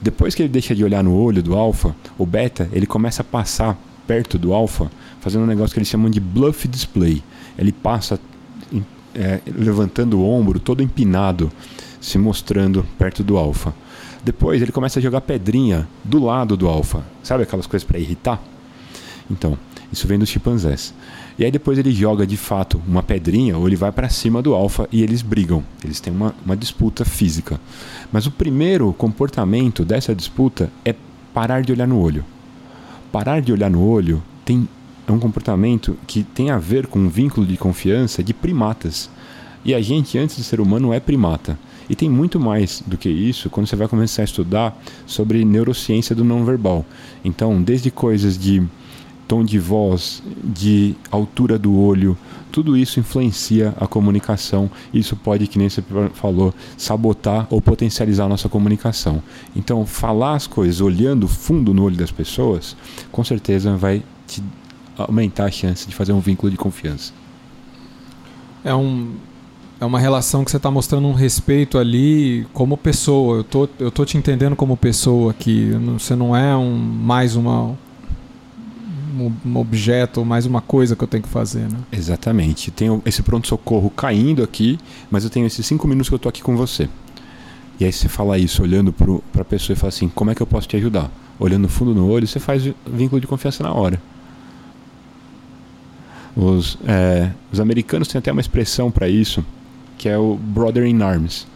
Depois 0.03 0.36
que 0.36 0.41
ele 0.41 0.50
deixa 0.50 0.75
de 0.75 0.83
olhar 0.83 1.01
no 1.01 1.15
olho 1.15 1.41
do 1.41 1.55
alfa, 1.55 1.95
o 2.17 2.25
beta 2.25 2.69
ele 2.74 2.86
começa 2.86 3.22
a 3.22 3.25
passar 3.25 3.79
perto 4.05 4.38
do 4.38 4.53
alfa 4.53 4.91
fazendo 5.22 5.43
um 5.43 5.48
negócio 5.48 5.74
que 5.74 5.79
eles 5.79 5.88
chamam 5.88 6.10
de 6.10 6.19
bluff 6.19 6.67
display. 6.67 7.24
Ele 7.57 7.72
passa 7.72 8.19
é, 9.15 9.39
levantando 9.48 10.19
o 10.19 10.29
ombro, 10.29 10.60
todo 10.60 10.83
empinado, 10.83 11.50
se 12.01 12.17
mostrando 12.17 12.86
perto 12.98 13.24
do 13.24 13.38
alfa. 13.38 13.74
Depois 14.22 14.62
ele 14.62 14.74
começa 14.74 15.00
a 15.00 15.01
jogar 15.01 15.22
pedrinha 15.22 15.88
do 16.03 16.19
lado 16.19 16.57
do 16.57 16.67
alfa. 16.67 17.01
Sabe 17.24 17.43
aquelas 17.43 17.65
coisas 17.65 17.88
para 17.88 17.98
irritar? 17.98 18.43
Então, 19.31 19.57
isso 19.94 20.08
vem 20.08 20.18
dos 20.18 20.28
chimpanzés. 20.28 20.94
E 21.38 21.46
aí 21.46 21.52
depois 21.52 21.78
ele 21.78 21.92
joga 21.92 22.26
de 22.26 22.36
fato 22.36 22.82
uma 22.88 23.04
pedrinha 23.04 23.58
ou 23.58 23.68
ele 23.68 23.76
vai 23.76 23.92
para 23.92 24.10
cima 24.10 24.42
do 24.42 24.56
alfa 24.56 24.90
e 24.92 25.04
eles 25.04 25.22
brigam. 25.22 25.64
Eles 25.84 26.00
têm 26.00 26.12
uma, 26.12 26.34
uma 26.44 26.58
disputa 26.58 27.06
física. 27.06 27.62
Mas 28.12 28.26
o 28.26 28.32
primeiro 28.32 28.92
comportamento 28.94 29.86
dessa 29.86 30.16
disputa 30.16 30.72
é 30.84 30.96
parar 31.34 31.62
de 31.62 31.72
olhar 31.72 31.88
no 31.88 32.00
olho. 32.00 32.26
Parar 33.12 33.40
de 33.40 33.54
olhar 33.54 33.70
no 33.70 33.88
olho 33.88 34.22
tem 34.44 34.68
é 35.06 35.12
um 35.12 35.20
comportamento 35.20 35.98
que 36.08 36.24
tem 36.24 36.50
a 36.50 36.58
ver 36.58 36.88
com 36.88 36.98
um 36.98 37.10
vínculo 37.10 37.46
de 37.46 37.58
confiança 37.58 38.24
de 38.24 38.34
primatas. 38.34 39.10
E 39.66 39.74
a 39.74 39.82
gente, 39.82 40.18
antes 40.18 40.38
de 40.38 40.44
ser 40.44 40.62
humano, 40.62 40.94
é 40.94 41.00
primata. 41.00 41.60
E 41.90 41.96
tem 41.96 42.10
muito 42.10 42.40
mais 42.40 42.82
do 42.88 42.98
que 42.98 43.10
isso 43.10 43.50
quando 43.50 43.68
você 43.68 43.76
vai 43.76 43.90
começar 43.90 44.22
a 44.22 44.26
estudar 44.26 44.82
sobre 45.06 45.44
neurociência 45.44 46.16
do 46.16 46.24
não 46.24 46.46
verbal. 46.46 46.86
Então, 47.24 47.62
desde 47.62 47.92
coisas 47.92 48.38
de 48.38 48.64
tom 49.27 49.44
de 49.44 49.60
voz, 49.60 50.22
de 50.44 50.96
altura 51.12 51.58
do 51.58 51.77
olho, 51.77 52.18
tudo 52.51 52.77
isso 52.77 53.00
influencia 53.00 53.74
a 53.80 53.88
comunicação. 53.88 54.70
Isso 54.94 55.15
pode, 55.15 55.48
que 55.48 55.58
nem 55.58 55.68
você 55.68 55.84
falou, 56.13 56.53
sabotar 56.77 57.48
ou 57.50 57.60
potencializar 57.60 58.25
a 58.25 58.30
nossa 58.30 58.48
comunicação. 58.48 59.24
Então, 59.56 59.86
falar 59.88 60.36
as 60.36 60.46
coisas 60.46 60.80
olhando 60.80 61.27
fundo 61.27 61.74
no 61.74 61.84
olho 61.84 61.96
das 61.96 62.12
pessoas, 62.12 62.77
com 63.12 63.24
certeza 63.24 63.75
vai 63.75 64.03
te 64.27 64.44
aumentar 64.96 65.46
a 65.46 65.51
chance 65.51 65.88
de 65.88 65.96
fazer 65.96 66.13
um 66.13 66.20
vínculo 66.20 66.51
de 66.51 66.58
confiança. 66.58 67.12
É 68.63 68.74
um 68.75 69.13
é 69.80 69.86
uma 69.86 70.00
relação 70.00 70.46
que 70.46 70.51
você 70.51 70.58
está 70.58 70.72
mostrando 70.72 71.08
um 71.08 71.13
respeito 71.13 71.77
ali 71.77 72.48
como 72.53 72.77
pessoa. 72.77 73.38
Eu 73.38 73.44
tô, 73.44 73.70
eu 73.80 73.92
tô 73.92 74.06
te 74.06 74.18
entendendo 74.18 74.56
como 74.56 74.77
pessoa 74.77 75.32
aqui. 75.32 75.72
Você 75.98 76.15
não 76.15 76.34
é 76.34 76.56
um 76.56 76.74
mais 76.74 77.36
uma 77.36 77.77
um 79.13 79.58
objeto 79.58 80.20
ou 80.20 80.25
mais 80.25 80.46
uma 80.46 80.62
coisa 80.62 80.96
que 80.96 81.03
eu 81.03 81.08
tenho 81.08 81.24
que 81.24 81.29
fazer, 81.29 81.70
né? 81.72 81.77
Exatamente. 81.91 82.72
Tenho 82.72 83.01
esse 83.05 83.22
pronto-socorro 83.22 83.89
caindo 83.89 84.43
aqui, 84.43 84.79
mas 85.12 85.24
eu 85.24 85.29
tenho 85.29 85.46
esses 85.46 85.65
cinco 85.65 85.88
minutos 85.88 86.10
que 86.10 86.15
eu 86.15 86.20
tô 86.20 86.29
aqui 86.29 86.41
com 86.41 86.55
você. 86.55 86.89
E 87.79 87.86
aí 87.86 87.91
você 87.91 88.08
fala 88.08 88.38
isso 88.38 88.62
olhando 88.62 88.93
para 88.93 89.41
a 89.41 89.46
pessoa 89.46 89.75
e 89.75 89.77
fala 89.77 89.89
assim, 89.89 90.08
como 90.10 90.32
é 90.32 90.36
que 90.36 90.41
eu 90.41 90.48
posso 90.48 90.67
te 90.67 90.77
ajudar? 90.77 91.12
Olhando 91.39 91.67
fundo 91.67 91.93
no 91.93 92.08
olho, 92.10 92.27
você 92.27 92.39
faz 92.39 92.63
vínculo 92.86 93.20
de 93.20 93.27
confiança 93.27 93.63
na 93.63 93.74
hora. 93.74 94.01
Os, 96.36 96.77
é, 96.86 97.32
os 97.51 97.60
americanos 97.60 98.08
têm 98.08 98.20
até 98.20 98.32
uma 98.32 98.41
expressão 98.41 98.89
para 98.89 99.08
isso, 99.08 99.46
que 99.98 100.10
é 100.10 100.17
o 100.17 100.36
brother 100.36 100.86
in 100.86 101.01
arms, 101.01 101.48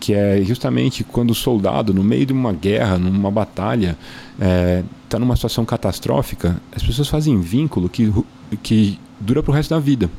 que 0.00 0.14
é 0.14 0.42
justamente 0.42 1.02
quando 1.04 1.30
o 1.30 1.34
soldado, 1.34 1.92
no 1.92 2.02
meio 2.02 2.24
de 2.24 2.32
uma 2.32 2.52
guerra, 2.52 2.98
numa 2.98 3.30
batalha, 3.30 3.96
está 4.34 4.46
é, 4.46 4.84
tá 5.08 5.18
numa 5.18 5.34
situação 5.34 5.64
catastrófica, 5.64 6.60
as 6.74 6.82
pessoas 6.82 7.08
fazem 7.08 7.40
vínculo 7.40 7.88
que, 7.88 8.12
que 8.62 8.98
dura 9.20 9.42
para 9.42 9.50
o 9.50 9.54
resto 9.54 9.70
da 9.70 9.80
vida. 9.80 10.10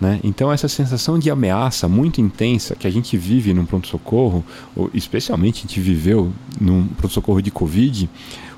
Né? 0.00 0.20
Então, 0.24 0.52
essa 0.52 0.68
sensação 0.68 1.18
de 1.18 1.30
ameaça 1.30 1.88
muito 1.88 2.20
intensa 2.20 2.74
que 2.74 2.86
a 2.86 2.90
gente 2.90 3.16
vive 3.16 3.54
num 3.54 3.64
pronto-socorro, 3.64 4.44
especialmente 4.92 5.58
a 5.58 5.62
gente 5.62 5.80
viveu 5.80 6.32
num 6.60 6.86
pronto-socorro 6.88 7.40
de 7.40 7.50
Covid, 7.50 8.08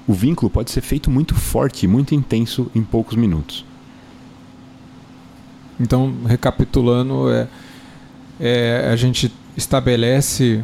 o 0.06 0.12
vínculo 0.12 0.48
pode 0.48 0.70
ser 0.70 0.80
feito 0.80 1.10
muito 1.10 1.34
forte, 1.34 1.86
muito 1.86 2.14
intenso 2.14 2.70
em 2.74 2.82
poucos 2.82 3.16
minutos. 3.16 3.64
Então, 5.78 6.14
recapitulando, 6.26 7.30
é, 7.30 7.48
é, 8.40 8.88
a 8.90 8.96
gente 8.96 9.32
estabelece 9.56 10.62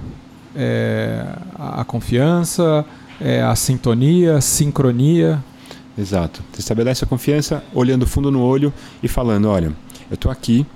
é, 0.54 1.24
a, 1.58 1.84
confiança, 1.84 2.84
é, 3.20 3.42
a 3.42 3.54
sintonia, 3.54 4.36
a 4.36 4.40
sincronia. 4.40 5.42
Exato. 5.96 6.42
Você 6.52 6.60
estabelece 6.60 7.04
a 7.04 7.06
confiança 7.06 7.62
olhando 7.74 8.06
fundo 8.06 8.30
no 8.30 8.42
olho 8.42 8.72
e 9.02 9.08
falando: 9.08 9.48
olha, 9.48 9.72
eu 10.10 10.14
estou 10.14 10.30
aqui 10.30 10.66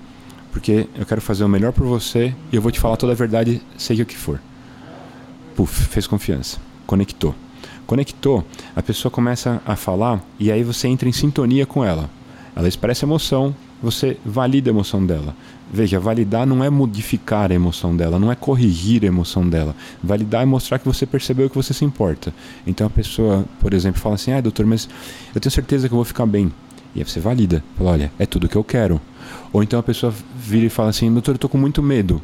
porque 0.57 0.89
eu 0.95 1.05
quero 1.05 1.21
fazer 1.21 1.45
o 1.45 1.49
melhor 1.49 1.71
por 1.71 1.87
você 1.87 2.35
e 2.51 2.57
eu 2.57 2.63
vou 2.63 2.73
te 2.73 2.81
falar 2.81 2.97
toda 2.97 3.13
a 3.13 3.15
verdade, 3.15 3.61
seja 3.77 4.03
o 4.03 4.07
que 4.07 4.17
for. 4.17 4.41
Puf, 5.55 5.85
fez 5.85 6.07
confiança, 6.07 6.59
conectou. 6.87 7.35
Conectou, 7.87 8.43
a 8.75 8.83
pessoa 8.83 9.13
começa 9.13 9.61
a 9.67 9.77
falar 9.77 10.25
e 10.41 10.51
aí 10.51 10.65
você 10.65 10.89
entra 10.89 11.09
em 11.09 11.13
sintonia 11.13 11.67
com 11.67 11.85
ela. 11.85 12.09
Ela 12.57 12.67
expressa 12.67 13.05
emoção, 13.05 13.55
você 13.83 14.17
valida 14.25 14.71
a 14.71 14.73
emoção 14.73 15.05
dela. 15.05 15.37
Veja, 15.73 15.99
validar 15.99 16.47
não 16.47 16.63
é 16.63 16.71
modificar 16.71 17.51
a 17.51 17.55
emoção 17.55 17.97
dela, 17.97 18.19
não 18.19 18.31
é 18.31 18.37
corrigir 18.37 19.03
a 19.03 19.07
emoção 19.07 19.49
dela. 19.49 19.75
Validar 20.03 20.43
é 20.43 20.45
mostrar 20.45 20.79
que 20.79 20.87
você 20.87 21.05
percebeu 21.05 21.51
que 21.51 21.57
você 21.57 21.75
se 21.75 21.85
importa. 21.85 22.33
Então 22.67 22.87
a 22.87 22.91
pessoa, 22.91 23.45
por 23.61 23.75
exemplo, 23.75 24.01
fala 24.01 24.15
assim: 24.15 24.33
ah, 24.33 24.41
doutor, 24.41 24.65
mas 24.65 24.89
eu 25.35 25.41
tenho 25.41 25.51
certeza 25.51 25.89
que 25.89 25.95
eu 25.95 25.97
vou 25.97 26.05
ficar 26.05 26.27
bem. 26.27 26.53
E 26.95 27.01
aí 27.01 27.05
você 27.05 27.19
valida. 27.19 27.65
Fala: 27.77 27.91
olha, 27.91 28.13
é 28.19 28.25
tudo 28.25 28.49
que 28.49 28.57
eu 28.57 28.65
quero. 28.65 29.01
Ou 29.53 29.63
então 29.63 29.79
a 29.79 29.83
pessoa 29.83 30.15
vira 30.37 30.67
e 30.67 30.71
fala 30.71 30.91
assim: 30.91 31.13
doutor, 31.13 31.33
eu 31.33 31.37
estou 31.37 31.51
com 31.51 31.59
muito 31.59 31.83
medo. 31.83 32.23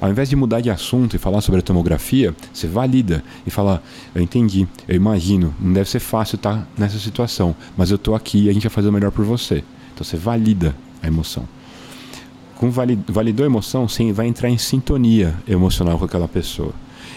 Ao 0.00 0.10
invés 0.10 0.28
de 0.28 0.36
mudar 0.36 0.60
de 0.60 0.70
assunto 0.70 1.16
e 1.16 1.18
falar 1.18 1.40
sobre 1.40 1.60
a 1.60 1.62
tomografia, 1.62 2.34
você 2.52 2.66
valida 2.66 3.22
e 3.46 3.50
fala: 3.50 3.82
Eu 4.14 4.22
entendi, 4.22 4.66
eu 4.86 4.94
imagino, 4.94 5.54
não 5.60 5.72
deve 5.72 5.90
ser 5.90 6.00
fácil 6.00 6.36
estar 6.36 6.68
nessa 6.78 6.98
situação, 6.98 7.54
mas 7.76 7.90
eu 7.90 7.96
estou 7.96 8.14
aqui 8.14 8.44
e 8.44 8.48
a 8.48 8.52
gente 8.52 8.62
vai 8.62 8.70
fazer 8.70 8.88
o 8.88 8.92
melhor 8.92 9.10
por 9.10 9.24
você. 9.24 9.64
Então 9.92 10.04
você 10.04 10.16
valida 10.16 10.74
a 11.02 11.06
emoção. 11.06 11.48
Com 12.56 12.70
validou 12.70 13.44
a 13.44 13.46
emoção, 13.46 13.86
você 13.86 14.10
vai 14.12 14.26
entrar 14.26 14.48
em 14.48 14.56
sintonia 14.56 15.34
emocional 15.46 15.98
com 15.98 16.06
aquela 16.06 16.26
pessoa. 16.26 16.72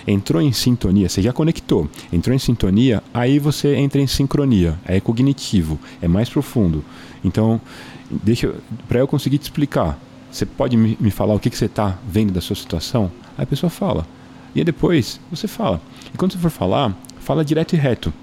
Entrou 0.05 0.41
em 0.41 0.51
sintonia, 0.51 1.07
você 1.07 1.21
já 1.21 1.31
conectou. 1.31 1.89
Entrou 2.11 2.35
em 2.35 2.39
sintonia, 2.39 3.01
aí 3.13 3.39
você 3.39 3.75
entra 3.75 4.01
em 4.01 4.07
sincronia. 4.07 4.77
É 4.85 4.99
cognitivo, 4.99 5.79
é 6.01 6.07
mais 6.07 6.29
profundo. 6.29 6.83
Então, 7.23 7.59
deixa 8.11 8.53
para 8.87 8.99
eu 8.99 9.07
conseguir 9.07 9.37
te 9.37 9.43
explicar. 9.43 9.97
Você 10.29 10.45
pode 10.45 10.75
me, 10.75 10.97
me 10.99 11.09
falar 11.09 11.33
o 11.33 11.39
que, 11.39 11.49
que 11.49 11.57
você 11.57 11.65
está 11.65 11.97
vendo 12.07 12.33
da 12.33 12.41
sua 12.41 12.55
situação? 12.55 13.09
Aí 13.37 13.43
a 13.43 13.47
pessoa 13.47 13.69
fala. 13.69 14.05
E 14.53 14.59
aí 14.59 14.65
depois 14.65 15.21
você 15.31 15.47
fala. 15.47 15.81
E 16.13 16.17
quando 16.17 16.33
você 16.33 16.37
for 16.37 16.51
falar, 16.51 16.95
fala 17.19 17.45
direto 17.45 17.73
e 17.73 17.77
reto. 17.77 18.13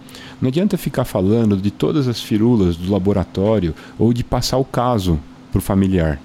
Não 0.40 0.48
adianta 0.48 0.76
ficar 0.76 1.04
falando 1.04 1.56
de 1.56 1.70
todas 1.70 2.08
as 2.08 2.20
firulas 2.20 2.76
do 2.76 2.92
laboratório 2.92 3.74
ou 3.98 4.12
de 4.12 4.22
passar 4.22 4.58
o 4.58 4.64
caso 4.64 5.18
para 5.50 5.58
o 5.58 5.62
familiar, 5.62 6.20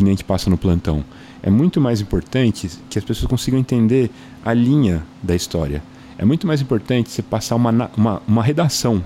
que 0.00 0.04
nem 0.04 0.12
a 0.12 0.16
gente 0.16 0.24
passa 0.24 0.48
no 0.48 0.56
plantão. 0.56 1.04
É 1.42 1.50
muito 1.50 1.80
mais 1.80 2.00
importante 2.00 2.70
que 2.88 2.98
as 2.98 3.04
pessoas 3.04 3.28
consigam 3.28 3.60
entender 3.60 4.10
a 4.44 4.52
linha 4.52 5.02
da 5.22 5.36
história. 5.36 5.82
É 6.18 6.24
muito 6.24 6.46
mais 6.46 6.60
importante 6.60 7.10
você 7.10 7.22
passar 7.22 7.56
uma, 7.56 7.90
uma, 7.96 8.22
uma 8.26 8.42
redação 8.42 9.04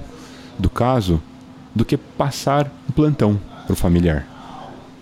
do 0.59 0.71
caso 0.71 1.21
do 1.75 1.85
que 1.85 1.97
passar 1.97 2.73
um 2.89 2.93
plantão 2.93 3.41
para 3.65 3.73
o 3.73 3.77
familiar. 3.77 4.27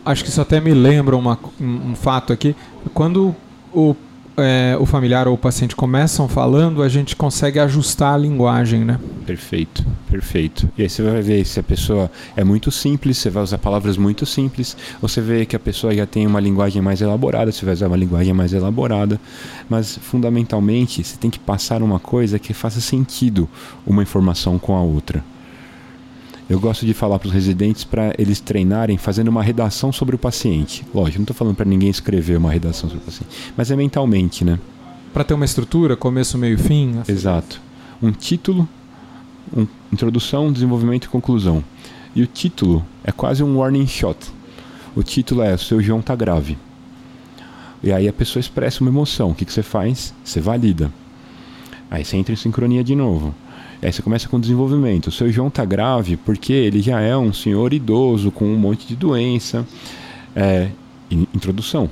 Acho 0.05 0.25
que 0.25 0.31
isso 0.31 0.41
até 0.41 0.61
me 0.61 0.73
lembra 0.73 1.15
uma, 1.17 1.39
um, 1.61 1.91
um 1.91 1.95
fato 1.95 2.33
aqui. 2.33 2.57
Quando 2.95 3.35
o 3.73 3.95
é, 4.37 4.77
o 4.79 4.87
familiar 4.87 5.29
ou 5.29 5.35
o 5.35 5.39
paciente 5.39 5.77
começam 5.77 6.29
falando, 6.29 6.83
a 6.83 6.89
gente 6.89 7.15
consegue 7.15 7.59
ajustar 7.59 8.15
a 8.15 8.19
linguagem, 8.19 8.85
né? 8.85 8.99
Perfeito, 9.27 9.85
perfeito. 10.11 10.69
E 10.77 10.83
aí 10.83 10.89
você 10.89 11.03
vai 11.03 11.21
ver 11.21 11.45
se 11.45 11.61
a 11.61 11.63
pessoa 11.63 12.11
é 12.37 12.43
muito 12.43 12.71
simples, 12.71 13.19
você 13.19 13.31
vai 13.31 13.43
usar 13.43 13.59
palavras 13.59 13.97
muito 13.97 14.25
simples, 14.25 14.77
ou 15.01 15.09
você 15.09 15.21
vê 15.21 15.45
que 15.45 15.55
a 15.55 15.61
pessoa 15.61 15.95
já 15.95 16.07
tem 16.07 16.27
uma 16.27 16.41
linguagem 16.41 16.81
mais 16.81 17.01
elaborada, 17.01 17.53
você 17.53 17.65
vai 17.65 17.75
usar 17.75 17.89
uma 17.89 17.97
linguagem 17.97 18.33
mais 18.33 18.53
elaborada, 18.53 19.21
mas 19.69 19.99
fundamentalmente 19.99 21.05
você 21.05 21.17
tem 21.17 21.31
que 21.31 21.39
passar 21.39 21.83
uma 21.83 21.99
coisa 21.99 22.39
que 22.39 22.55
faça 22.55 22.81
sentido 22.81 23.49
uma 23.87 24.03
informação 24.03 24.59
com 24.59 24.77
a 24.77 24.81
outra. 24.81 25.23
Eu 26.53 26.61
gosto 26.61 26.85
de 26.85 26.93
falar 26.93 27.19
para 27.19 27.29
os 27.29 27.33
residentes 27.33 27.83
para 27.83 28.13
eles 28.19 28.39
treinarem 28.39 28.99
fazendo 28.99 29.29
uma 29.29 29.43
redação 29.43 29.91
sobre 29.91 30.17
o 30.17 30.19
paciente. 30.19 30.85
Lógico, 30.95 31.21
não 31.21 31.23
estou 31.23 31.35
falando 31.35 31.57
para 31.57 31.65
ninguém 31.65 31.89
escrever 31.89 32.37
uma 32.37 32.53
redação 32.53 32.91
sobre 32.91 33.03
o 33.03 33.07
paciente, 33.07 33.35
mas 33.57 33.71
é 33.71 33.77
mentalmente, 33.77 34.45
né? 34.45 34.59
Para 35.15 35.25
ter 35.25 35.33
uma 35.33 35.47
estrutura, 35.47 35.97
começo, 35.97 36.37
meio, 36.37 36.59
fim. 36.59 36.99
Assim. 36.99 37.11
Exato. 37.11 37.59
Um 38.03 38.13
título, 38.13 38.69
um, 39.57 39.67
introdução, 39.91 40.53
desenvolvimento 40.53 41.07
e 41.07 41.09
conclusão. 41.09 41.65
E 42.15 42.21
o 42.21 42.27
título 42.27 42.85
é 43.03 43.11
quase 43.11 43.43
um 43.43 43.57
warning 43.57 43.87
shot. 43.87 44.19
O 44.95 45.03
título 45.03 45.41
é: 45.41 45.55
o 45.55 45.59
seu 45.59 45.81
João 45.81 46.01
está 46.01 46.15
grave. 46.15 46.59
E 47.83 47.91
aí 47.91 48.07
a 48.07 48.13
pessoa 48.13 48.41
expressa 48.41 48.83
uma 48.83 48.91
emoção. 48.91 49.31
O 49.31 49.35
que, 49.35 49.47
que 49.47 49.53
você 49.55 49.63
faz? 49.63 50.13
Você 50.23 50.39
valida. 50.39 50.93
Aí 51.91 52.05
você 52.05 52.19
entra 52.19 52.35
em 52.35 52.37
sincronia 52.37 52.85
de 52.85 52.95
novo. 52.95 53.35
Aí 53.83 53.93
você 53.93 54.01
começa 54.01 54.29
com 54.29 54.39
desenvolvimento. 54.39 55.09
O 55.09 55.13
seu 55.13 55.31
João 55.33 55.51
tá 55.51 55.65
grave 55.65 56.17
porque 56.17 56.53
ele 56.53 56.81
já 56.81 57.01
é 57.01 57.17
um 57.17 57.33
senhor 57.33 57.73
idoso 57.73 58.31
com 58.31 58.45
um 58.45 58.57
monte 58.57 58.87
de 58.87 58.95
doença. 58.95 59.67
É, 60.37 60.71
introdução. 61.11 61.91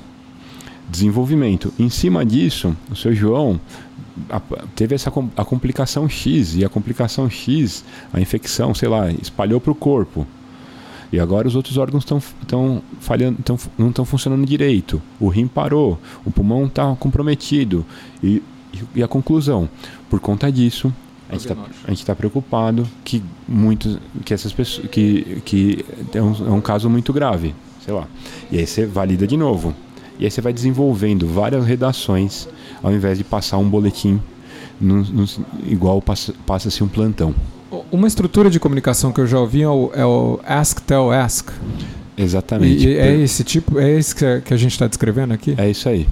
Desenvolvimento. 0.89 1.73
Em 1.77 1.89
cima 1.89 2.25
disso, 2.25 2.75
o 2.89 2.95
seu 2.95 3.13
João 3.13 3.59
teve 4.73 4.95
essa 4.95 5.11
a 5.35 5.45
complicação 5.45 6.07
X 6.07 6.55
e 6.55 6.63
a 6.63 6.69
complicação 6.69 7.29
X, 7.29 7.83
a 8.13 8.21
infecção, 8.21 8.73
sei 8.73 8.87
lá, 8.87 9.11
espalhou 9.11 9.59
para 9.59 9.71
o 9.71 9.75
corpo. 9.75 10.25
E 11.11 11.19
agora 11.19 11.45
os 11.45 11.57
outros 11.57 11.77
órgãos 11.77 12.05
estão 12.05 12.81
falhando, 13.01 13.43
tão, 13.43 13.57
não 13.77 13.89
estão 13.89 14.05
funcionando 14.05 14.45
direito. 14.45 15.01
O 15.19 15.27
rim 15.27 15.45
parou, 15.45 15.99
o 16.23 16.31
pulmão 16.31 16.67
está 16.67 16.95
comprometido. 16.95 17.85
E, 18.23 18.41
e 18.95 19.03
a 19.03 19.09
conclusão, 19.09 19.67
por 20.09 20.21
conta 20.21 20.49
disso, 20.49 20.93
a 21.31 21.89
gente 21.89 21.99
está 21.99 22.13
tá 22.13 22.15
preocupado 22.15 22.87
que 23.03 23.23
muitos 23.47 23.97
que 24.25 24.33
essas 24.33 24.51
pessoas 24.51 24.87
que 24.87 25.41
que 25.45 25.85
é 26.13 26.21
um, 26.21 26.47
é 26.47 26.51
um 26.51 26.61
caso 26.61 26.89
muito 26.89 27.13
grave 27.13 27.55
sei 27.83 27.93
lá 27.93 28.07
e 28.51 28.57
aí 28.57 28.67
você 28.67 28.85
valida 28.85 29.25
de 29.25 29.37
novo 29.37 29.73
e 30.19 30.25
aí 30.25 30.31
você 30.31 30.41
vai 30.41 30.51
desenvolvendo 30.51 31.25
várias 31.25 31.65
redações 31.65 32.47
ao 32.83 32.91
invés 32.91 33.17
de 33.17 33.23
passar 33.23 33.57
um 33.57 33.69
boletim 33.69 34.21
no, 34.79 35.03
no, 35.03 35.25
igual 35.65 36.01
passa-se 36.01 36.37
passa 36.45 36.83
um 36.83 36.87
plantão 36.87 37.33
uma 37.91 38.07
estrutura 38.07 38.49
de 38.49 38.59
comunicação 38.59 39.11
que 39.13 39.21
eu 39.21 39.27
já 39.27 39.39
ouvi 39.39 39.61
é 39.61 39.69
o, 39.69 39.91
é 39.93 40.05
o 40.05 40.39
ask 40.45 40.81
tell 40.81 41.11
ask 41.11 41.49
Exatamente. 42.17 42.87
E, 42.87 42.97
é 42.97 43.15
esse 43.15 43.43
tipo, 43.43 43.79
é 43.79 43.89
esse 43.91 44.13
que 44.15 44.53
a 44.53 44.57
gente 44.57 44.73
está 44.73 44.87
descrevendo 44.87 45.33
aqui? 45.33 45.55
É 45.57 45.69
isso 45.69 45.87
aí. 45.89 46.07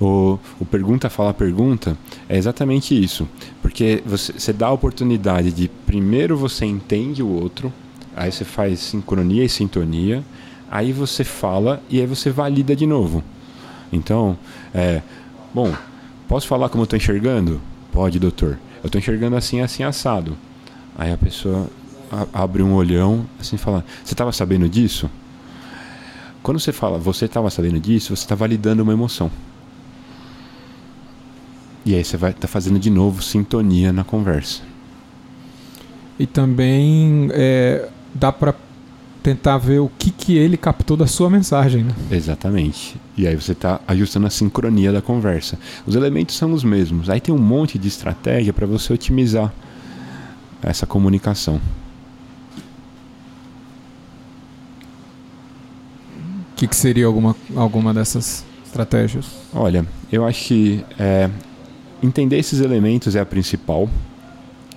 O, 0.00 0.38
o 0.60 0.64
pergunta 0.64 1.08
fala 1.08 1.32
pergunta 1.32 1.96
é 2.34 2.38
exatamente 2.38 3.00
isso. 3.00 3.28
Porque 3.62 4.02
você, 4.04 4.32
você 4.32 4.52
dá 4.52 4.66
a 4.66 4.72
oportunidade 4.72 5.52
de 5.52 5.68
primeiro 5.68 6.36
você 6.36 6.66
entende 6.66 7.22
o 7.22 7.28
outro, 7.28 7.72
aí 8.16 8.32
você 8.32 8.44
faz 8.44 8.80
sincronia 8.80 9.44
e 9.44 9.48
sintonia, 9.48 10.24
aí 10.68 10.92
você 10.92 11.22
fala 11.22 11.80
e 11.88 12.00
aí 12.00 12.06
você 12.06 12.30
valida 12.30 12.74
de 12.74 12.86
novo. 12.86 13.22
Então, 13.92 14.36
é, 14.74 15.00
bom, 15.54 15.72
posso 16.26 16.48
falar 16.48 16.68
como 16.68 16.82
eu 16.82 16.84
estou 16.84 16.96
enxergando? 16.96 17.60
Pode, 17.92 18.18
doutor. 18.18 18.58
Eu 18.82 18.86
estou 18.86 18.98
enxergando 18.98 19.36
assim, 19.36 19.60
assim, 19.60 19.84
assado. 19.84 20.36
Aí 20.98 21.12
a 21.12 21.16
pessoa 21.16 21.70
abre 22.32 22.64
um 22.64 22.74
olhão 22.74 23.24
assim 23.38 23.56
fala: 23.56 23.84
Você 24.04 24.12
estava 24.12 24.32
sabendo 24.32 24.68
disso? 24.68 25.08
Quando 26.42 26.58
você 26.58 26.72
fala, 26.72 26.98
você 26.98 27.26
estava 27.26 27.48
sabendo 27.48 27.78
disso, 27.78 28.14
você 28.14 28.24
está 28.24 28.34
validando 28.34 28.82
uma 28.82 28.92
emoção. 28.92 29.30
E 31.84 31.94
aí 31.94 32.04
você 32.04 32.16
vai 32.16 32.30
estar 32.30 32.42
tá 32.42 32.48
fazendo 32.48 32.78
de 32.78 32.90
novo 32.90 33.22
sintonia 33.22 33.92
na 33.92 34.04
conversa. 34.04 34.62
E 36.18 36.26
também 36.26 37.28
é, 37.32 37.88
dá 38.14 38.32
para 38.32 38.54
tentar 39.22 39.56
ver 39.56 39.80
o 39.80 39.90
que, 39.98 40.10
que 40.10 40.36
ele 40.36 40.56
captou 40.56 40.96
da 40.96 41.06
sua 41.06 41.30
mensagem, 41.30 41.82
né? 41.82 41.94
Exatamente. 42.10 42.96
E 43.16 43.26
aí 43.26 43.34
você 43.34 43.52
está 43.52 43.80
ajustando 43.88 44.26
a 44.26 44.30
sincronia 44.30 44.92
da 44.92 45.00
conversa. 45.00 45.58
Os 45.86 45.94
elementos 45.94 46.36
são 46.36 46.52
os 46.52 46.62
mesmos. 46.62 47.08
Aí 47.08 47.20
tem 47.20 47.34
um 47.34 47.38
monte 47.38 47.78
de 47.78 47.88
estratégia 47.88 48.52
para 48.52 48.66
você 48.66 48.92
otimizar 48.92 49.52
essa 50.62 50.86
comunicação. 50.86 51.60
O 56.52 56.56
que, 56.56 56.68
que 56.68 56.76
seria 56.76 57.06
alguma, 57.06 57.34
alguma 57.56 57.92
dessas 57.92 58.44
estratégias? 58.64 59.26
Olha, 59.52 59.86
eu 60.12 60.24
acho 60.26 60.44
que 60.48 60.84
é, 60.98 61.30
entender 62.04 62.38
esses 62.38 62.60
elementos 62.60 63.16
é 63.16 63.20
a 63.20 63.26
principal. 63.26 63.88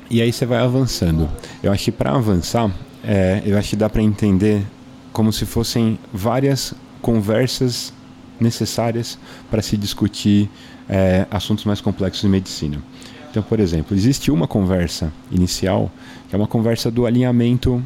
E 0.09 0.21
aí 0.21 0.31
você 0.31 0.45
vai 0.45 0.59
avançando. 0.59 1.29
Eu 1.61 1.71
acho 1.71 1.85
que 1.85 1.91
para 1.91 2.15
avançar, 2.15 2.71
é, 3.03 3.41
eu 3.45 3.57
acho 3.57 3.71
que 3.71 3.75
dá 3.75 3.89
para 3.89 4.01
entender 4.01 4.65
como 5.11 5.33
se 5.33 5.45
fossem 5.45 5.99
várias 6.13 6.73
conversas 7.01 7.93
necessárias 8.39 9.17
para 9.51 9.61
se 9.61 9.75
discutir 9.75 10.49
é, 10.87 11.25
assuntos 11.29 11.65
mais 11.65 11.81
complexos 11.81 12.21
de 12.21 12.29
medicina. 12.29 12.81
Então, 13.29 13.43
por 13.43 13.59
exemplo, 13.59 13.95
existe 13.95 14.31
uma 14.31 14.47
conversa 14.47 15.11
inicial, 15.29 15.91
que 16.29 16.35
é 16.35 16.37
uma 16.37 16.47
conversa 16.47 16.89
do 16.89 17.05
alinhamento 17.05 17.83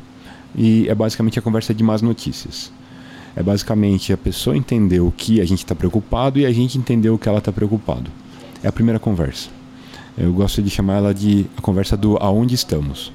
e 0.55 0.87
é 0.87 0.93
basicamente 0.93 1.39
a 1.39 1.41
conversa 1.41 1.73
de 1.73 1.83
más 1.83 2.01
notícias. 2.01 2.71
É 3.35 3.41
basicamente 3.41 4.13
a 4.13 4.17
pessoa 4.17 4.55
entender 4.55 4.99
o 4.99 5.11
que 5.11 5.41
a 5.41 5.45
gente 5.45 5.59
está 5.59 5.73
preocupado 5.73 6.37
e 6.37 6.45
a 6.45 6.51
gente 6.51 6.77
entender 6.77 7.09
o 7.09 7.17
que 7.17 7.27
ela 7.27 7.39
está 7.39 7.51
preocupado. 7.51 8.11
É 8.63 8.67
a 8.67 8.71
primeira 8.71 8.99
conversa. 8.99 9.49
Eu 10.17 10.31
gosto 10.33 10.61
de 10.61 10.69
chamar 10.69 10.97
ela 10.97 11.13
de 11.13 11.45
a 11.57 11.61
conversa 11.61 11.97
do 11.97 12.17
aonde 12.17 12.53
estamos. 12.53 13.11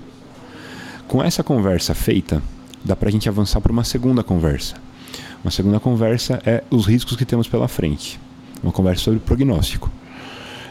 Com 1.06 1.22
essa 1.22 1.44
conversa 1.44 1.94
feita, 1.94 2.42
dá 2.84 2.96
para 2.96 3.08
a 3.08 3.12
gente 3.12 3.28
avançar 3.28 3.60
para 3.60 3.70
uma 3.70 3.84
segunda 3.84 4.24
conversa. 4.24 4.74
Uma 5.44 5.50
segunda 5.50 5.78
conversa 5.78 6.42
é 6.44 6.64
os 6.70 6.86
riscos 6.86 7.16
que 7.16 7.24
temos 7.24 7.46
pela 7.46 7.68
frente. 7.68 8.18
Uma 8.62 8.72
conversa 8.72 9.04
sobre 9.04 9.20
prognóstico. 9.20 9.90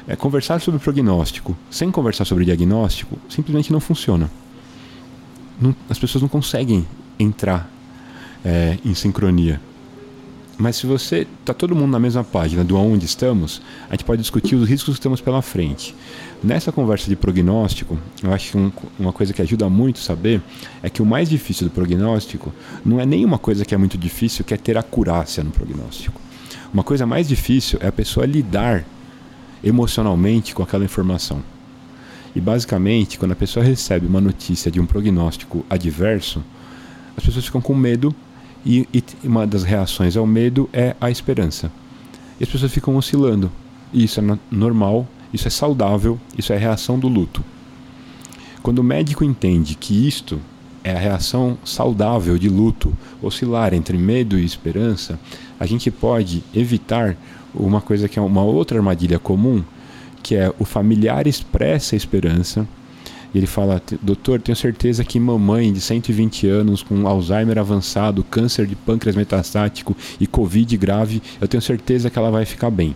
É, 0.07 0.15
conversar 0.15 0.59
sobre 0.59 0.79
prognóstico 0.79 1.57
sem 1.71 1.89
conversar 1.89 2.25
sobre 2.25 2.45
diagnóstico 2.45 3.17
simplesmente 3.29 3.71
não 3.71 3.79
funciona. 3.79 4.29
Não, 5.59 5.75
as 5.89 5.97
pessoas 5.97 6.21
não 6.21 6.29
conseguem 6.29 6.85
entrar 7.17 7.69
é, 8.43 8.77
em 8.83 8.93
sincronia. 8.93 9.59
Mas 10.57 10.77
se 10.77 10.87
você 10.87 11.27
está 11.39 11.53
todo 11.53 11.75
mundo 11.75 11.91
na 11.91 11.99
mesma 11.99 12.23
página 12.23 12.63
do 12.63 12.77
aonde 12.77 13.05
estamos, 13.05 13.61
a 13.89 13.91
gente 13.91 14.05
pode 14.05 14.21
discutir 14.21 14.55
os 14.55 14.69
riscos 14.69 14.95
que 14.95 15.01
temos 15.01 15.19
pela 15.19 15.41
frente. 15.41 15.93
Nessa 16.41 16.71
conversa 16.71 17.09
de 17.09 17.15
prognóstico, 17.15 17.97
eu 18.23 18.33
acho 18.33 18.51
que 18.51 18.57
um, 18.57 18.71
uma 18.97 19.11
coisa 19.11 19.33
que 19.33 19.41
ajuda 19.41 19.69
muito 19.69 19.99
saber 19.99 20.41
é 20.81 20.89
que 20.89 21.01
o 21.01 21.05
mais 21.05 21.29
difícil 21.29 21.67
do 21.67 21.71
prognóstico 21.71 22.53
não 22.85 23.01
é 23.01 23.05
nenhuma 23.05 23.37
coisa 23.37 23.65
que 23.65 23.75
é 23.75 23.77
muito 23.77 23.97
difícil, 23.97 24.45
que 24.45 24.53
é 24.53 24.57
ter 24.57 24.77
acurácia 24.77 25.43
no 25.43 25.51
prognóstico. 25.51 26.21
Uma 26.73 26.83
coisa 26.83 27.05
mais 27.05 27.27
difícil 27.27 27.79
é 27.81 27.87
a 27.87 27.91
pessoa 27.91 28.25
lidar 28.25 28.85
emocionalmente 29.63 30.53
com 30.53 30.63
aquela 30.63 30.85
informação. 30.85 31.43
E 32.33 32.39
basicamente, 32.39 33.17
quando 33.17 33.31
a 33.31 33.35
pessoa 33.35 33.65
recebe 33.65 34.05
uma 34.05 34.21
notícia 34.21 34.69
de 34.69 34.79
um 34.79 34.85
prognóstico 34.85 35.65
adverso, 35.69 36.43
as 37.17 37.23
pessoas 37.23 37.45
ficam 37.45 37.61
com 37.61 37.73
medo 37.73 38.13
e, 38.65 38.87
e 38.93 39.03
uma 39.23 39.45
das 39.45 39.63
reações 39.63 40.17
ao 40.17 40.25
medo 40.25 40.69
é 40.73 40.95
a 40.99 41.11
esperança. 41.11 41.71
E 42.39 42.43
as 42.43 42.49
pessoas 42.49 42.71
ficam 42.71 42.95
oscilando. 42.95 43.51
E 43.93 44.03
isso 44.03 44.19
é 44.19 44.39
normal, 44.49 45.07
isso 45.31 45.47
é 45.47 45.51
saudável, 45.51 46.19
isso 46.37 46.51
é 46.51 46.55
a 46.55 46.59
reação 46.59 46.97
do 46.97 47.07
luto. 47.07 47.43
Quando 48.63 48.79
o 48.79 48.83
médico 48.83 49.23
entende 49.23 49.75
que 49.75 50.07
isto 50.07 50.41
é 50.83 50.91
a 50.95 50.99
reação 50.99 51.57
saudável 51.63 52.37
de 52.37 52.49
luto, 52.49 52.93
oscilar 53.21 53.73
entre 53.73 53.97
medo 53.97 54.39
e 54.39 54.45
esperança, 54.45 55.19
a 55.59 55.65
gente 55.65 55.91
pode 55.91 56.43
evitar 56.53 57.15
uma 57.53 57.79
coisa 57.79 58.09
que 58.09 58.19
é 58.19 58.21
uma 58.21 58.43
outra 58.43 58.77
armadilha 58.77 59.19
comum, 59.19 59.63
que 60.21 60.35
é 60.35 60.51
o 60.57 60.65
familiar 60.65 61.27
expressa 61.27 61.95
a 61.95 61.97
esperança 61.97 62.67
e 63.35 63.37
ele 63.37 63.47
fala: 63.47 63.81
Doutor, 64.01 64.39
tenho 64.41 64.55
certeza 64.55 65.03
que 65.03 65.19
mamãe 65.19 65.73
de 65.73 65.81
120 65.81 66.47
anos 66.47 66.81
com 66.81 67.05
Alzheimer 67.05 67.57
avançado, 67.57 68.23
câncer 68.23 68.65
de 68.65 68.77
pâncreas 68.77 69.13
metastático 69.13 69.93
e 70.17 70.25
Covid 70.25 70.77
grave, 70.77 71.21
eu 71.41 71.45
tenho 71.45 71.61
certeza 71.61 72.09
que 72.09 72.17
ela 72.17 72.31
vai 72.31 72.45
ficar 72.45 72.71
bem. 72.71 72.95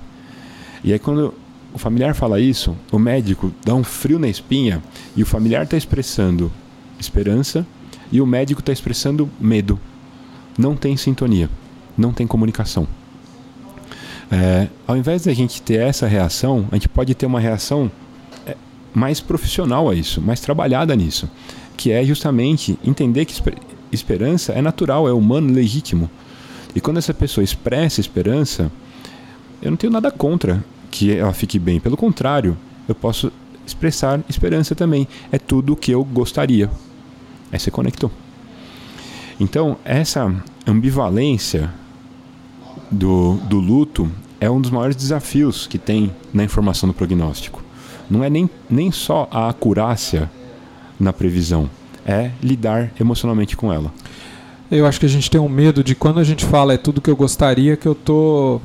E 0.82 0.94
aí, 0.94 0.98
quando 0.98 1.34
o 1.74 1.78
familiar 1.78 2.16
fala 2.16 2.40
isso, 2.40 2.74
o 2.90 2.98
médico 2.98 3.54
dá 3.66 3.76
um 3.76 3.84
frio 3.84 4.18
na 4.18 4.30
espinha 4.30 4.82
e 5.14 5.22
o 5.22 5.26
familiar 5.26 5.64
está 5.64 5.76
expressando 5.76 6.50
esperança 6.98 7.68
e 8.10 8.22
o 8.22 8.26
médico 8.26 8.62
está 8.62 8.72
expressando 8.72 9.30
medo. 9.42 9.78
Não 10.58 10.74
tem 10.74 10.96
sintonia, 10.96 11.50
não 11.98 12.14
tem 12.14 12.26
comunicação. 12.26 12.88
É, 14.32 14.70
ao 14.88 14.96
invés 14.96 15.24
de 15.24 15.30
a 15.30 15.34
gente 15.34 15.62
ter 15.62 15.82
essa 15.82 16.08
reação, 16.08 16.66
a 16.72 16.76
gente 16.76 16.88
pode 16.88 17.14
ter 17.14 17.26
uma 17.26 17.42
reação 17.42 17.92
mais 19.00 19.22
profissional 19.22 19.90
a 19.90 19.96
isso, 19.96 20.22
mais 20.22 20.42
trabalhada 20.42 20.94
nisso, 20.94 21.30
que 21.78 21.90
é 21.90 22.04
justamente 22.04 22.78
entender 22.84 23.24
que 23.24 23.42
esperança 23.94 24.52
é 24.52 24.62
natural, 24.62 25.08
é 25.08 25.14
humano, 25.14 25.54
legítimo. 25.54 26.10
E 26.76 26.82
quando 26.82 26.98
essa 26.98 27.14
pessoa 27.14 27.44
expressa 27.44 28.02
esperança, 28.02 28.70
eu 29.62 29.72
não 29.72 29.78
tenho 29.78 29.94
nada 29.94 30.12
contra 30.12 30.64
que 30.92 31.16
ela 31.16 31.32
fique 31.32 31.58
bem. 31.58 31.80
Pelo 31.80 31.96
contrário, 31.96 32.58
eu 32.90 32.94
posso 32.94 33.32
expressar 33.66 34.20
esperança 34.28 34.76
também. 34.76 35.08
É 35.32 35.40
tudo 35.40 35.74
o 35.74 35.76
que 35.78 35.92
eu 35.92 36.04
gostaria. 36.04 36.70
Aí 37.52 37.58
você 37.58 37.72
conectou. 37.72 38.12
Então, 39.40 39.78
essa 39.86 40.36
ambivalência 40.68 41.72
do, 42.92 43.36
do 43.48 43.60
luto 43.60 44.12
é 44.42 44.50
um 44.50 44.60
dos 44.60 44.72
maiores 44.72 44.98
desafios 44.98 45.66
que 45.66 45.78
tem 45.78 46.14
na 46.34 46.44
informação 46.44 46.90
do 46.90 46.94
prognóstico 46.94 47.59
não 48.10 48.24
é 48.24 48.30
nem, 48.30 48.50
nem 48.70 48.92
só 48.92 49.28
a 49.32 49.50
acurácia 49.50 50.30
na 51.00 51.14
previsão, 51.14 51.70
é 52.06 52.32
lidar 52.42 52.92
emocionalmente 53.00 53.56
com 53.56 53.72
ela. 53.72 53.92
Eu 54.72 54.86
acho 54.86 55.00
que 55.00 55.06
a 55.06 55.10
gente 55.10 55.30
tem 55.30 55.40
um 55.40 55.50
medo 55.50 55.84
de 55.84 55.96
quando 55.96 56.20
a 56.20 56.24
gente 56.24 56.46
fala 56.46 56.74
é 56.74 56.78
tudo 56.78 57.02
que 57.02 57.10
eu 57.10 57.16
gostaria, 57.16 57.76
que 57.76 57.88
eu 57.88 57.96
tô 57.96 58.62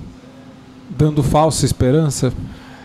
dando 0.91 1.23
falsa 1.23 1.65
esperança. 1.65 2.33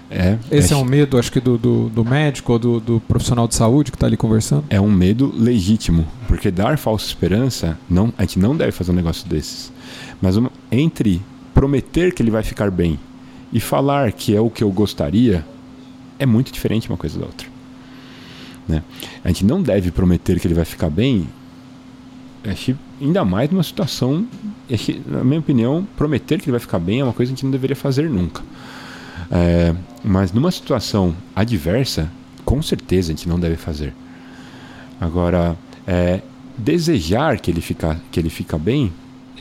É, 0.10 0.38
Esse 0.50 0.74
é, 0.74 0.76
é 0.76 0.80
um 0.80 0.84
medo, 0.84 1.20
acho 1.20 1.32
que, 1.32 1.40
do, 1.40 1.58
do, 1.58 1.90
do 1.90 2.04
médico 2.04 2.54
ou 2.54 2.60
do, 2.60 2.80
do, 2.80 3.00
profissional 3.02 3.48
de 3.48 3.56
saúde 3.56 3.92
que 3.92 3.98
está 3.98 4.08
ali 4.08 4.18
conversando? 4.18 4.64
É 4.70 4.82
um 4.82 4.90
medo 4.90 5.32
legítimo, 5.38 6.08
porque 6.28 6.50
dar 6.50 6.78
falsa 6.78 7.06
esperança, 7.06 7.78
não, 7.88 8.12
a 8.18 8.24
gente 8.24 8.40
não 8.40 8.56
deve 8.56 8.72
fazer 8.72 8.92
um 8.92 8.96
negócio 8.96 9.28
desses. 9.28 9.72
Mas 10.20 10.36
uma, 10.36 10.52
entre 10.72 11.22
prometer 11.54 12.14
que 12.14 12.24
ele 12.24 12.32
vai 12.32 12.42
ficar 12.42 12.72
bem 12.72 12.98
e 13.54 13.60
falar 13.60 14.12
que 14.12 14.36
é 14.36 14.42
o 14.42 14.50
que 14.50 14.64
eu 14.64 14.72
gostaria, 14.72 15.46
é 16.20 16.26
muito 16.26 16.52
diferente 16.52 16.90
uma 16.90 16.98
coisa 16.98 17.18
da 17.18 17.26
outra. 17.26 17.48
Né? 18.68 18.84
A 19.24 19.30
gente 19.30 19.46
não 19.46 19.62
deve 19.62 19.90
prometer 19.90 20.40
que 20.40 20.46
ele 20.46 20.54
vai 20.54 20.66
ficar 20.66 20.90
bem, 20.90 21.28
acho, 22.48 22.78
ainda 23.02 23.26
mais 23.26 23.50
numa 23.50 23.64
situação, 23.64 24.28
acho, 24.72 24.96
na 25.08 25.24
minha 25.24 25.40
opinião, 25.40 25.88
prometer 25.98 26.38
que 26.40 26.46
ele 26.46 26.52
vai 26.52 26.60
ficar 26.60 26.78
bem 26.78 27.00
é 27.00 27.04
uma 27.04 27.14
coisa 27.14 27.32
que 27.32 27.34
a 27.34 27.36
gente 27.38 27.46
não 27.46 27.52
deveria 27.52 27.76
fazer 27.76 28.10
nunca. 28.10 28.44
É, 29.32 29.74
mas 30.04 30.32
numa 30.32 30.52
situação 30.52 31.16
adversa, 31.36 32.12
com 32.46 32.62
certeza 32.62 33.12
a 33.12 33.16
gente 33.16 33.28
não 33.28 33.40
deve 33.40 33.56
fazer. 33.56 33.94
Agora, 35.00 35.58
é, 35.88 36.22
desejar 36.58 37.40
que 37.40 37.50
ele, 37.50 37.62
fica, 37.62 38.00
que 38.12 38.20
ele 38.20 38.30
fica 38.30 38.58
bem, 38.58 38.92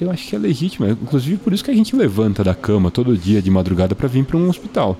eu 0.00 0.10
acho 0.10 0.28
que 0.28 0.36
é 0.36 0.38
legítimo. 0.38 0.88
Inclusive 0.88 1.36
por 1.38 1.52
isso 1.52 1.64
que 1.64 1.70
a 1.70 1.74
gente 1.74 1.94
levanta 1.96 2.44
da 2.44 2.54
cama 2.54 2.90
todo 2.90 3.16
dia 3.16 3.42
de 3.42 3.50
madrugada 3.50 3.94
para 3.94 4.08
vir 4.08 4.24
para 4.24 4.36
um 4.36 4.48
hospital. 4.48 4.98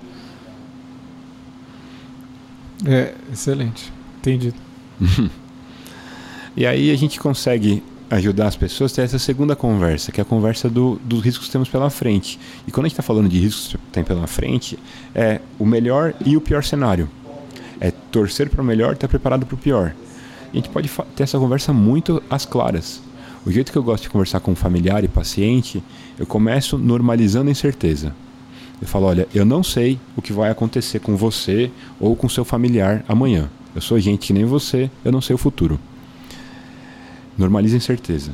É, 2.86 3.14
excelente. 3.32 3.92
Entendi. 4.18 4.52
e 6.56 6.66
aí 6.66 6.90
a 6.90 6.96
gente 6.96 7.18
consegue 7.18 7.82
ajudar 8.10 8.48
as 8.48 8.56
pessoas 8.56 8.92
a 8.92 8.96
ter 8.96 9.02
essa 9.02 9.18
segunda 9.18 9.54
conversa, 9.54 10.10
que 10.10 10.20
é 10.20 10.22
a 10.22 10.24
conversa 10.24 10.68
do, 10.68 10.98
dos 11.04 11.22
riscos 11.22 11.46
que 11.46 11.52
temos 11.52 11.68
pela 11.68 11.90
frente. 11.90 12.38
E 12.66 12.70
quando 12.70 12.86
a 12.86 12.88
gente 12.88 12.94
está 12.94 13.02
falando 13.02 13.28
de 13.28 13.38
riscos 13.38 13.68
que 13.68 13.78
tem 13.92 14.02
pela 14.02 14.26
frente, 14.26 14.78
é 15.14 15.40
o 15.58 15.66
melhor 15.66 16.14
e 16.24 16.36
o 16.36 16.40
pior 16.40 16.64
cenário. 16.64 17.08
É 17.80 17.90
torcer 17.90 18.48
para 18.48 18.62
o 18.62 18.64
melhor 18.64 18.90
e 18.90 18.94
estar 18.94 19.08
preparado 19.08 19.44
para 19.44 19.54
o 19.54 19.58
pior. 19.58 19.94
A 20.52 20.56
gente 20.56 20.68
pode 20.70 20.90
ter 21.14 21.22
essa 21.22 21.38
conversa 21.38 21.72
muito 21.72 22.22
às 22.30 22.46
claras. 22.46 23.02
O 23.44 23.52
jeito 23.52 23.70
que 23.70 23.78
eu 23.78 23.82
gosto 23.82 24.04
de 24.04 24.10
conversar 24.10 24.40
com 24.40 24.54
familiar 24.54 25.04
e 25.04 25.08
paciente, 25.08 25.82
eu 26.18 26.26
começo 26.26 26.78
normalizando 26.78 27.48
a 27.48 27.52
incerteza. 27.52 28.14
Eu 28.80 28.86
falo, 28.86 29.06
olha, 29.06 29.26
eu 29.34 29.44
não 29.44 29.62
sei 29.62 29.98
o 30.16 30.22
que 30.22 30.32
vai 30.32 30.50
acontecer 30.50 31.00
com 31.00 31.16
você 31.16 31.70
ou 31.98 32.14
com 32.14 32.28
seu 32.28 32.44
familiar 32.44 33.04
amanhã. 33.08 33.50
Eu 33.74 33.80
sou 33.80 33.98
gente 33.98 34.26
que 34.26 34.32
nem 34.32 34.44
você, 34.44 34.90
eu 35.04 35.12
não 35.12 35.20
sei 35.20 35.34
o 35.34 35.38
futuro. 35.38 35.78
Normaliza 37.36 37.76
a 37.76 37.78
incerteza. 37.78 38.32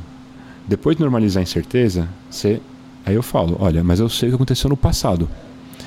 Depois 0.67 0.95
de 0.95 1.01
normalizar 1.01 1.41
a 1.41 1.43
incerteza, 1.43 2.07
você 2.29 2.59
Aí 3.05 3.13
eu 3.13 3.21
falo, 3.21 3.55
olha, 3.59 3.83
mas 3.83 3.99
eu 3.99 4.09
sei 4.09 4.29
o 4.29 4.31
que 4.31 4.35
aconteceu 4.35 4.67
no 4.67 4.75
passado. 4.75 5.29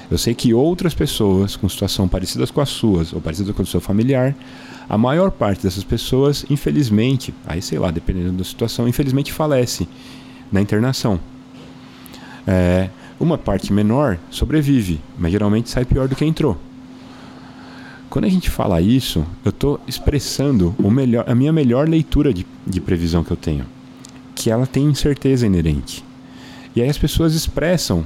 Eu 0.09 0.16
sei 0.16 0.35
que 0.35 0.55
outras 0.55 0.94
pessoas 0.94 1.57
com 1.57 1.68
situação 1.68 2.07
parecidas 2.07 2.51
com 2.51 2.61
as 2.61 2.68
suas 2.68 3.12
ou 3.12 3.21
parecidas 3.21 3.55
com 3.55 3.62
o 3.62 3.66
seu 3.66 3.81
familiar, 3.81 4.35
a 4.88 4.97
maior 4.97 5.31
parte 5.33 5.62
dessas 5.62 5.83
pessoas, 5.83 6.47
infelizmente, 6.49 7.35
aí 7.44 7.61
sei 7.61 7.79
lá, 7.79 7.90
dependendo 7.90 8.33
da 8.33 8.44
situação, 8.44 8.87
infelizmente 8.87 9.33
falece 9.33 9.88
na 10.51 10.62
internação. 10.62 11.18
É, 12.47 12.88
uma 13.20 13.37
parte 13.37 13.72
menor 13.72 14.18
sobrevive, 14.31 15.00
mas 15.18 15.33
geralmente 15.33 15.70
sai 15.70 15.85
pior 15.85 16.09
do 16.09 16.16
que 16.16 16.24
entrou. 16.24 16.59
Quando 18.09 18.24
a 18.24 18.28
gente 18.28 18.48
fala 18.48 18.81
isso, 18.81 19.24
eu 19.44 19.50
estou 19.50 19.81
expressando 19.87 20.74
melhor, 20.78 21.24
a 21.28 21.35
minha 21.35 21.52
melhor 21.52 21.88
leitura 21.88 22.33
de, 22.33 22.46
de 22.66 22.81
previsão 22.81 23.22
que 23.22 23.31
eu 23.31 23.37
tenho, 23.37 23.66
que 24.35 24.50
ela 24.50 24.66
tem 24.66 24.85
incerteza 24.85 25.46
inerente. 25.46 26.02
E 26.74 26.81
aí 26.81 26.88
as 26.88 26.96
pessoas 26.96 27.35
expressam 27.35 28.04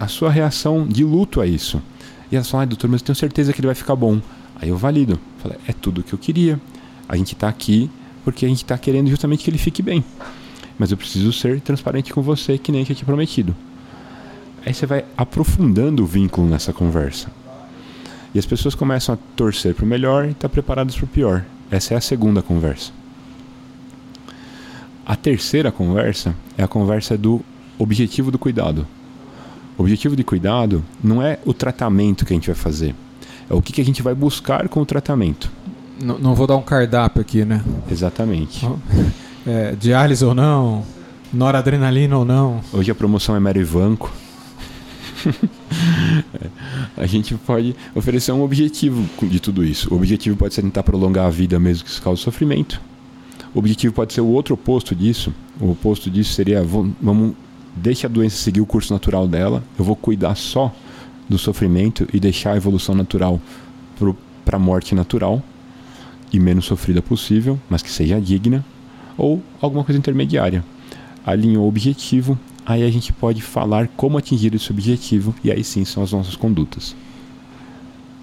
a 0.00 0.08
sua 0.08 0.30
reação 0.30 0.86
de 0.86 1.04
luto 1.04 1.40
a 1.40 1.46
isso. 1.46 1.82
E 2.30 2.36
elas 2.36 2.48
falam, 2.48 2.62
ah, 2.62 2.66
doutor, 2.66 2.88
mas 2.88 3.00
eu 3.00 3.06
tenho 3.06 3.16
certeza 3.16 3.52
que 3.52 3.60
ele 3.60 3.66
vai 3.66 3.74
ficar 3.74 3.94
bom. 3.94 4.20
Aí 4.60 4.68
eu 4.68 4.76
valido. 4.76 5.18
Falo, 5.38 5.54
é 5.66 5.72
tudo 5.72 6.00
o 6.00 6.04
que 6.04 6.12
eu 6.12 6.18
queria. 6.18 6.60
A 7.08 7.16
gente 7.16 7.34
está 7.34 7.48
aqui 7.48 7.90
porque 8.24 8.44
a 8.44 8.48
gente 8.48 8.62
está 8.64 8.76
querendo 8.76 9.08
justamente 9.08 9.44
que 9.44 9.50
ele 9.50 9.58
fique 9.58 9.82
bem. 9.82 10.04
Mas 10.78 10.90
eu 10.90 10.96
preciso 10.96 11.32
ser 11.32 11.60
transparente 11.60 12.12
com 12.12 12.22
você, 12.22 12.58
que 12.58 12.72
nem 12.72 12.80
eu 12.80 12.86
tinha 12.86 13.06
prometido. 13.06 13.54
Aí 14.66 14.74
você 14.74 14.84
vai 14.84 15.04
aprofundando 15.16 16.02
o 16.02 16.06
vínculo 16.06 16.48
nessa 16.48 16.72
conversa. 16.72 17.28
E 18.34 18.38
as 18.38 18.44
pessoas 18.44 18.74
começam 18.74 19.14
a 19.14 19.18
torcer 19.36 19.72
para 19.76 19.84
o 19.84 19.88
melhor 19.88 20.24
e 20.24 20.32
estar 20.32 20.48
tá 20.48 20.48
preparadas 20.48 20.96
para 20.96 21.04
o 21.04 21.08
pior. 21.08 21.44
Essa 21.70 21.94
é 21.94 21.96
a 21.96 22.00
segunda 22.00 22.42
conversa. 22.42 22.90
A 25.06 25.14
terceira 25.14 25.70
conversa 25.70 26.34
é 26.58 26.64
a 26.64 26.68
conversa 26.68 27.16
do 27.16 27.40
objetivo 27.78 28.32
do 28.32 28.40
cuidado. 28.40 28.84
O 29.78 29.82
objetivo 29.82 30.16
de 30.16 30.24
cuidado 30.24 30.84
não 31.02 31.22
é 31.22 31.38
o 31.44 31.54
tratamento 31.54 32.26
que 32.26 32.32
a 32.32 32.36
gente 32.36 32.46
vai 32.46 32.56
fazer, 32.56 32.92
é 33.48 33.54
o 33.54 33.62
que, 33.62 33.72
que 33.72 33.80
a 33.80 33.84
gente 33.84 34.02
vai 34.02 34.14
buscar 34.14 34.68
com 34.68 34.80
o 34.80 34.86
tratamento. 34.86 35.48
Não, 36.02 36.18
não 36.18 36.34
vou 36.34 36.46
dar 36.46 36.56
um 36.56 36.62
cardápio 36.62 37.20
aqui, 37.20 37.44
né? 37.44 37.62
Exatamente. 37.88 38.66
É, 39.46 39.76
diálise 39.78 40.24
ou 40.24 40.34
não, 40.34 40.84
noradrenalina 41.32 42.18
ou 42.18 42.24
não. 42.24 42.60
Hoje 42.72 42.90
a 42.90 42.94
promoção 42.96 43.36
é 43.36 43.38
Merivanco. 43.38 44.12
a 46.96 47.06
gente 47.06 47.34
pode 47.34 47.74
oferecer 47.94 48.32
um 48.32 48.42
objetivo 48.42 49.04
de 49.26 49.40
tudo 49.40 49.64
isso. 49.64 49.92
O 49.92 49.96
objetivo 49.96 50.36
pode 50.36 50.54
ser 50.54 50.62
tentar 50.62 50.82
prolongar 50.82 51.26
a 51.26 51.30
vida 51.30 51.58
mesmo 51.58 51.84
que 51.84 51.90
isso 51.90 52.02
cause 52.02 52.20
sofrimento. 52.20 52.80
O 53.54 53.58
objetivo 53.58 53.94
pode 53.94 54.12
ser 54.12 54.20
o 54.20 54.26
outro 54.26 54.54
oposto 54.54 54.94
disso. 54.94 55.32
O 55.60 55.70
oposto 55.70 56.10
disso 56.10 56.32
seria 56.32 56.62
vamos 56.62 57.34
deixa 57.74 58.06
a 58.06 58.10
doença 58.10 58.36
seguir 58.36 58.60
o 58.60 58.66
curso 58.66 58.92
natural 58.92 59.28
dela. 59.28 59.62
Eu 59.78 59.84
vou 59.84 59.96
cuidar 59.96 60.34
só 60.34 60.74
do 61.28 61.38
sofrimento 61.38 62.08
e 62.12 62.20
deixar 62.20 62.52
a 62.52 62.56
evolução 62.56 62.94
natural 62.94 63.40
para 64.44 64.56
a 64.56 64.60
morte 64.60 64.94
natural 64.94 65.42
e 66.32 66.40
menos 66.40 66.64
sofrida 66.64 67.02
possível, 67.02 67.58
mas 67.68 67.82
que 67.82 67.90
seja 67.90 68.20
digna, 68.20 68.64
ou 69.16 69.42
alguma 69.60 69.84
coisa 69.84 69.98
intermediária. 69.98 70.64
Alinhou 71.24 71.64
o 71.64 71.68
objetivo, 71.68 72.38
aí 72.66 72.82
a 72.82 72.90
gente 72.90 73.12
pode 73.12 73.40
falar 73.40 73.88
como 73.96 74.18
atingir 74.18 74.54
esse 74.54 74.70
objetivo 74.70 75.34
e 75.44 75.50
aí 75.52 75.62
sim 75.62 75.84
são 75.84 76.02
as 76.02 76.12
nossas 76.12 76.34
condutas. 76.34 76.96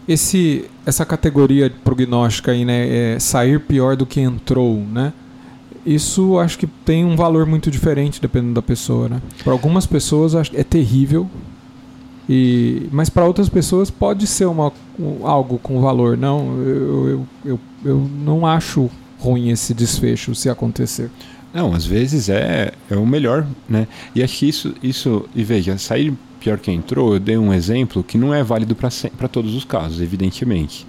Esse, 0.06 0.66
essa 0.86 1.06
categoria 1.06 1.74
prognóstica 1.84 2.52
aí, 2.52 2.66
né, 2.66 3.14
é 3.16 3.20
sair 3.20 3.60
pior 3.62 3.96
do 3.96 4.06
que 4.06 4.20
entrou, 4.20 4.76
né? 4.76 5.14
Isso 5.86 6.38
acho 6.38 6.58
que 6.58 6.68
tem 6.68 7.06
um 7.06 7.16
valor 7.16 7.46
muito 7.46 7.72
diferente 7.72 8.22
dependendo 8.22 8.54
da 8.54 8.62
pessoa, 8.62 9.08
né? 9.08 9.22
Para 9.44 9.54
algumas 9.54 9.86
pessoas 9.86 10.34
é 10.54 10.64
terrível, 10.64 11.30
e, 12.28 12.88
mas 12.92 13.10
para 13.10 13.26
outras 13.26 13.50
pessoas 13.50 13.90
pode 13.90 14.28
ser 14.28 14.46
uma, 14.46 14.72
um, 15.00 15.28
algo 15.28 15.58
com 15.58 15.82
valor. 15.82 16.18
Não, 16.18 16.58
eu, 16.62 17.08
eu, 17.10 17.28
eu, 17.46 17.60
eu 17.84 18.10
não 18.24 18.46
acho 18.46 18.90
ruim 19.20 19.50
esse 19.50 19.74
desfecho 19.74 20.34
se 20.36 20.50
acontecer. 20.50 21.10
Não, 21.54 21.74
às 21.74 21.86
vezes 21.86 22.30
é, 22.30 22.72
é 22.90 22.96
o 22.96 23.06
melhor, 23.06 23.46
né? 23.70 23.88
E 24.16 24.24
acho 24.24 24.40
que 24.40 24.50
isso, 24.50 24.74
isso, 24.82 25.30
e 25.36 25.44
veja, 25.44 25.78
sair 25.78 26.14
pior 26.40 26.58
que 26.58 26.72
entrou, 26.72 27.14
eu 27.14 27.20
dei 27.20 27.38
um 27.38 27.54
exemplo 27.54 28.04
que 28.04 28.18
não 28.18 28.34
é 28.34 28.44
válido 28.44 28.76
para 28.76 29.28
todos 29.28 29.54
os 29.54 29.64
casos, 29.64 30.02
evidentemente. 30.02 30.86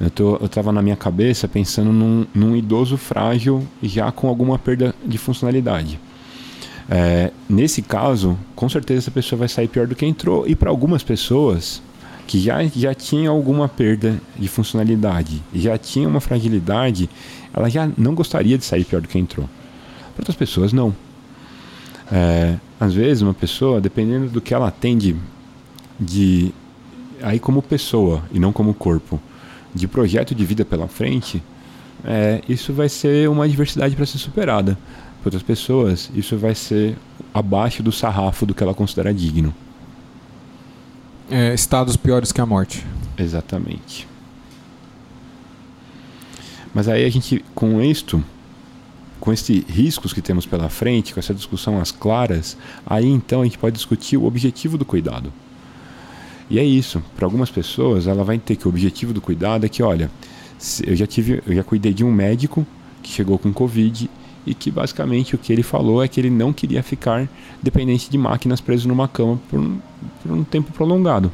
Eu 0.00 0.44
estava 0.44 0.72
na 0.72 0.82
minha 0.82 0.96
cabeça 0.96 1.46
pensando 1.46 1.92
num, 1.92 2.26
num, 2.34 2.56
idoso 2.56 2.96
frágil 2.96 3.66
já 3.82 4.10
com 4.10 4.28
alguma 4.28 4.58
perda 4.58 4.94
de 5.04 5.16
funcionalidade. 5.16 5.98
É, 6.88 7.30
nesse 7.48 7.82
caso, 7.82 8.38
com 8.54 8.68
certeza 8.68 8.98
essa 8.98 9.10
pessoa 9.10 9.40
vai 9.40 9.48
sair 9.48 9.68
pior 9.68 9.86
do 9.86 9.94
que 9.94 10.04
entrou. 10.04 10.46
E 10.46 10.54
para 10.54 10.70
algumas 10.70 11.02
pessoas 11.02 11.82
que 12.26 12.38
já, 12.40 12.62
já 12.64 12.92
tinham 12.92 13.34
alguma 13.34 13.68
perda 13.68 14.20
de 14.36 14.48
funcionalidade, 14.48 15.42
já 15.54 15.78
tinham 15.78 16.10
uma 16.10 16.20
fragilidade, 16.20 17.08
ela 17.54 17.68
já 17.70 17.88
não 17.96 18.14
gostaria 18.14 18.58
de 18.58 18.64
sair 18.64 18.84
pior 18.84 19.00
do 19.00 19.08
que 19.08 19.18
entrou. 19.18 19.48
Para 20.16 20.22
outras 20.22 20.36
pessoas, 20.36 20.72
não. 20.72 20.96
É, 22.10 22.56
às 22.80 22.94
vezes, 22.94 23.22
uma 23.22 23.34
pessoa, 23.34 23.80
dependendo 23.80 24.30
do 24.30 24.40
que 24.40 24.54
ela 24.54 24.68
atende 24.68 25.14
de 26.00 26.52
aí 27.22 27.38
como 27.38 27.60
pessoa 27.62 28.22
e 28.32 28.38
não 28.38 28.52
como 28.52 28.72
corpo, 28.72 29.20
de 29.74 29.86
projeto 29.86 30.34
de 30.34 30.44
vida 30.44 30.64
pela 30.64 30.88
frente, 30.88 31.42
é, 32.02 32.40
isso 32.48 32.72
vai 32.72 32.88
ser 32.88 33.28
uma 33.28 33.44
adversidade 33.44 33.94
para 33.94 34.06
ser 34.06 34.16
superada. 34.18 34.78
Para 35.20 35.28
outras 35.28 35.42
pessoas, 35.42 36.10
isso 36.14 36.36
vai 36.38 36.54
ser 36.54 36.96
abaixo 37.34 37.82
do 37.82 37.92
sarrafo 37.92 38.46
do 38.46 38.54
que 38.54 38.62
ela 38.62 38.72
considera 38.72 39.12
digno. 39.12 39.54
É, 41.30 41.52
estados 41.52 41.96
piores 41.96 42.32
que 42.32 42.40
a 42.40 42.46
morte. 42.46 42.86
Exatamente. 43.18 44.08
Mas 46.72 46.88
aí 46.88 47.04
a 47.04 47.10
gente, 47.10 47.44
com 47.54 47.82
isto, 47.82 48.22
com 49.26 49.32
esses 49.32 49.64
riscos 49.68 50.12
que 50.12 50.22
temos 50.22 50.46
pela 50.46 50.68
frente, 50.68 51.12
com 51.12 51.18
essa 51.18 51.34
discussão 51.34 51.80
às 51.80 51.90
claras, 51.90 52.56
aí 52.86 53.08
então 53.08 53.40
a 53.40 53.44
gente 53.44 53.58
pode 53.58 53.74
discutir 53.74 54.16
o 54.16 54.24
objetivo 54.24 54.78
do 54.78 54.84
cuidado. 54.84 55.32
E 56.48 56.60
é 56.60 56.64
isso. 56.64 57.02
Para 57.16 57.26
algumas 57.26 57.50
pessoas, 57.50 58.06
ela 58.06 58.22
vai 58.22 58.38
ter 58.38 58.54
que 58.54 58.68
o 58.68 58.70
objetivo 58.70 59.12
do 59.12 59.20
cuidado 59.20 59.66
é 59.66 59.68
que, 59.68 59.82
olha, 59.82 60.08
eu 60.86 60.94
já 60.94 61.08
tive, 61.08 61.42
eu 61.44 61.56
já 61.56 61.64
cuidei 61.64 61.92
de 61.92 62.04
um 62.04 62.12
médico 62.12 62.64
que 63.02 63.10
chegou 63.10 63.36
com 63.36 63.52
covid 63.52 64.08
e 64.46 64.54
que 64.54 64.70
basicamente 64.70 65.34
o 65.34 65.38
que 65.38 65.52
ele 65.52 65.64
falou 65.64 66.04
é 66.04 66.06
que 66.06 66.20
ele 66.20 66.30
não 66.30 66.52
queria 66.52 66.80
ficar 66.80 67.28
dependente 67.60 68.08
de 68.08 68.16
máquinas 68.16 68.60
preso 68.60 68.86
numa 68.86 69.08
cama 69.08 69.40
por 69.50 69.58
um, 69.58 69.80
por 70.22 70.30
um 70.30 70.44
tempo 70.44 70.70
prolongado. 70.70 71.32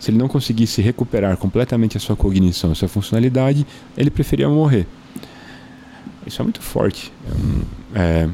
Se 0.00 0.10
ele 0.10 0.18
não 0.18 0.26
conseguisse 0.26 0.82
recuperar 0.82 1.36
completamente 1.36 1.96
a 1.96 2.00
sua 2.00 2.16
cognição, 2.16 2.72
a 2.72 2.74
sua 2.74 2.88
funcionalidade, 2.88 3.64
ele 3.96 4.10
preferia 4.10 4.48
morrer. 4.48 4.88
Isso 6.28 6.42
é 6.42 6.44
muito 6.44 6.60
forte. 6.60 7.10
É, 7.94 8.28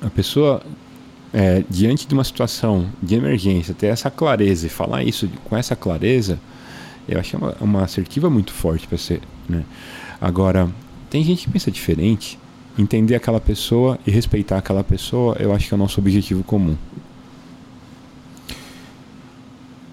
a 0.00 0.08
pessoa 0.08 0.62
é, 1.30 1.62
diante 1.68 2.08
de 2.08 2.14
uma 2.14 2.24
situação 2.24 2.86
de 3.02 3.14
emergência, 3.14 3.74
ter 3.74 3.88
essa 3.88 4.10
clareza 4.10 4.66
e 4.66 4.70
falar 4.70 5.04
isso 5.04 5.28
com 5.44 5.54
essa 5.54 5.76
clareza, 5.76 6.40
eu 7.06 7.20
acho 7.20 7.36
uma, 7.36 7.54
uma 7.60 7.84
assertiva 7.84 8.30
muito 8.30 8.50
forte 8.50 8.86
para 8.86 8.96
ser. 8.96 9.20
Né? 9.46 9.62
Agora, 10.18 10.70
tem 11.10 11.22
gente 11.22 11.44
que 11.44 11.52
pensa 11.52 11.70
diferente. 11.70 12.38
Entender 12.78 13.14
aquela 13.14 13.40
pessoa 13.40 13.98
e 14.06 14.10
respeitar 14.10 14.56
aquela 14.56 14.82
pessoa, 14.82 15.36
eu 15.38 15.54
acho 15.54 15.68
que 15.68 15.74
é 15.74 15.76
o 15.76 15.78
nosso 15.78 16.00
objetivo 16.00 16.42
comum. 16.44 16.76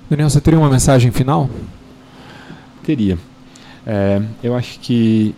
Daniel, 0.10 0.30
você 0.30 0.40
teria 0.40 0.60
uma 0.60 0.70
mensagem 0.70 1.12
final? 1.12 1.50
Teria. 2.82 3.18
É, 3.86 4.22
eu 4.42 4.56
acho 4.56 4.80
que 4.80 5.36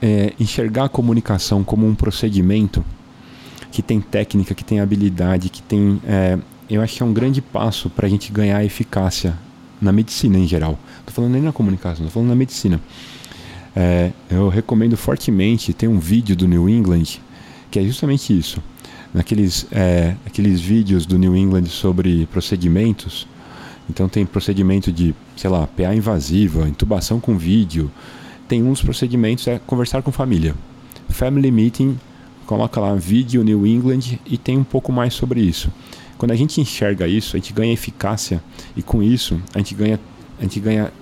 é, 0.00 0.32
enxergar 0.38 0.84
a 0.84 0.88
comunicação 0.88 1.64
como 1.64 1.86
um 1.86 1.94
procedimento 1.94 2.84
que 3.70 3.82
tem 3.82 4.00
técnica, 4.00 4.54
que 4.54 4.64
tem 4.64 4.80
habilidade, 4.80 5.48
que 5.48 5.62
tem. 5.62 6.00
É, 6.06 6.38
eu 6.70 6.80
acho 6.80 6.96
que 6.96 7.02
é 7.02 7.06
um 7.06 7.12
grande 7.12 7.42
passo 7.42 7.90
para 7.90 8.06
a 8.06 8.10
gente 8.10 8.32
ganhar 8.32 8.64
eficácia 8.64 9.36
na 9.80 9.92
medicina 9.92 10.38
em 10.38 10.46
geral. 10.46 10.78
Estou 11.00 11.14
falando 11.14 11.32
nem 11.32 11.42
na 11.42 11.52
comunicação, 11.52 12.06
estou 12.06 12.10
falando 12.10 12.28
na 12.28 12.34
medicina. 12.34 12.80
É, 13.74 14.12
eu 14.30 14.48
recomendo 14.48 14.96
fortemente. 14.96 15.72
Tem 15.72 15.88
um 15.88 15.98
vídeo 15.98 16.36
do 16.36 16.46
New 16.46 16.68
England 16.68 17.20
que 17.70 17.78
é 17.78 17.82
justamente 17.82 18.36
isso. 18.36 18.62
Naqueles 19.12 19.66
é, 19.72 20.14
aqueles 20.24 20.60
vídeos 20.60 21.06
do 21.06 21.18
New 21.18 21.36
England 21.36 21.66
sobre 21.66 22.26
procedimentos. 22.26 23.26
Então 23.90 24.08
tem 24.08 24.24
procedimento 24.24 24.92
de, 24.92 25.14
sei 25.36 25.50
lá, 25.50 25.66
PA 25.66 25.94
invasiva, 25.94 26.68
intubação 26.68 27.18
com 27.18 27.36
vídeo. 27.36 27.90
Tem 28.48 28.62
uns 28.62 28.82
procedimentos 28.82 29.46
é 29.46 29.58
conversar 29.58 30.02
com 30.02 30.12
família. 30.12 30.54
Family 31.08 31.50
meeting 31.50 31.98
coloca 32.46 32.80
lá 32.80 32.94
vídeo 32.94 33.42
New 33.42 33.66
England 33.66 34.18
e 34.26 34.36
tem 34.36 34.58
um 34.58 34.64
pouco 34.64 34.92
mais 34.92 35.14
sobre 35.14 35.40
isso. 35.40 35.70
Quando 36.18 36.32
a 36.32 36.36
gente 36.36 36.60
enxerga 36.60 37.06
isso, 37.06 37.36
a 37.36 37.38
gente 37.38 37.52
ganha 37.52 37.72
eficácia 37.72 38.42
e 38.76 38.82
com 38.82 39.02
isso 39.02 39.40
a 39.54 39.58
gente 39.58 39.74
ganha, 39.74 40.00
a 40.38 40.42
gente 40.42 40.60
ganha 40.60 40.92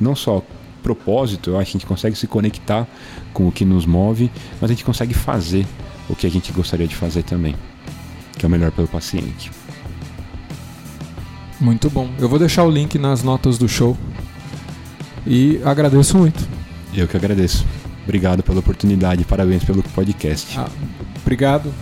não 0.00 0.14
só 0.14 0.42
propósito, 0.82 1.50
eu 1.50 1.58
acho 1.58 1.72
que 1.72 1.76
a 1.76 1.80
gente 1.80 1.86
consegue 1.88 2.16
se 2.16 2.26
conectar 2.26 2.86
com 3.32 3.48
o 3.48 3.52
que 3.52 3.64
nos 3.64 3.84
move, 3.84 4.30
mas 4.60 4.70
a 4.70 4.72
gente 4.72 4.84
consegue 4.84 5.14
fazer 5.14 5.66
o 6.08 6.14
que 6.14 6.26
a 6.26 6.30
gente 6.30 6.52
gostaria 6.52 6.86
de 6.86 6.94
fazer 6.94 7.24
também, 7.24 7.56
que 8.38 8.46
é 8.46 8.48
o 8.48 8.50
melhor 8.50 8.70
pelo 8.70 8.86
paciente. 8.86 9.50
Muito 11.60 11.90
bom. 11.90 12.08
Eu 12.18 12.28
vou 12.28 12.38
deixar 12.38 12.64
o 12.64 12.70
link 12.70 12.98
nas 12.98 13.22
notas 13.22 13.58
do 13.58 13.68
show 13.68 13.96
e 15.26 15.60
agradeço 15.64 16.16
muito. 16.16 16.46
Eu 16.94 17.06
que 17.06 17.16
agradeço. 17.16 17.64
Obrigado 18.04 18.42
pela 18.42 18.60
oportunidade, 18.60 19.24
parabéns 19.24 19.64
pelo 19.64 19.82
podcast. 19.82 20.58
Ah, 20.58 20.68
obrigado. 21.20 21.72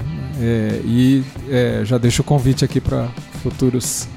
É, 0.40 0.80
e 0.84 1.22
é, 1.48 1.82
já 1.84 1.98
deixo 1.98 2.22
o 2.22 2.24
convite 2.24 2.64
aqui 2.64 2.80
para 2.80 3.08
futuros 3.42 4.08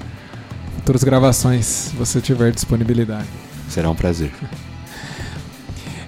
futuras 0.78 1.04
gravações, 1.04 1.66
se 1.66 1.96
você 1.96 2.22
tiver 2.22 2.52
disponibilidade. 2.52 3.28
Será 3.68 3.90
um 3.90 3.96
prazer. 3.96 4.32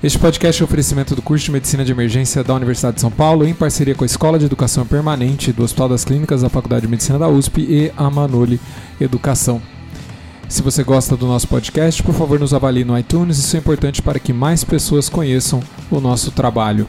Este 0.02 0.18
podcast 0.18 0.62
é 0.62 0.64
um 0.64 0.66
oferecimento 0.66 1.14
do 1.14 1.22
curso 1.22 1.44
de 1.44 1.52
Medicina 1.52 1.84
de 1.84 1.92
Emergência 1.92 2.42
da 2.42 2.54
Universidade 2.54 2.96
de 2.96 3.02
São 3.02 3.12
Paulo, 3.12 3.46
em 3.46 3.54
parceria 3.54 3.94
com 3.94 4.06
a 4.06 4.08
Escola 4.08 4.40
de 4.40 4.46
Educação 4.46 4.86
Permanente 4.86 5.52
do 5.52 5.62
Hospital 5.62 5.90
das 5.90 6.06
Clínicas 6.06 6.42
da 6.42 6.48
Faculdade 6.48 6.84
de 6.84 6.88
Medicina 6.88 7.20
da 7.20 7.28
USP 7.28 7.60
e 7.60 7.92
a 7.98 8.10
Manoli 8.10 8.62
Educação. 9.02 9.62
Se 10.50 10.62
você 10.64 10.84
gosta 10.84 11.16
do 11.16 11.28
nosso 11.28 11.48
podcast, 11.48 12.02
por 12.02 12.16
favor 12.16 12.40
nos 12.40 12.56
avalie 12.56 12.84
no 12.84 12.98
iTunes, 12.98 13.38
isso 13.38 13.56
é 13.56 13.60
importante 13.60 14.02
para 14.02 14.18
que 14.20 14.34
mais 14.34 14.64
pessoas 14.64 15.08
conheçam 15.08 15.62
o 15.92 16.02
nosso 16.02 16.32
trabalho. 16.32 16.88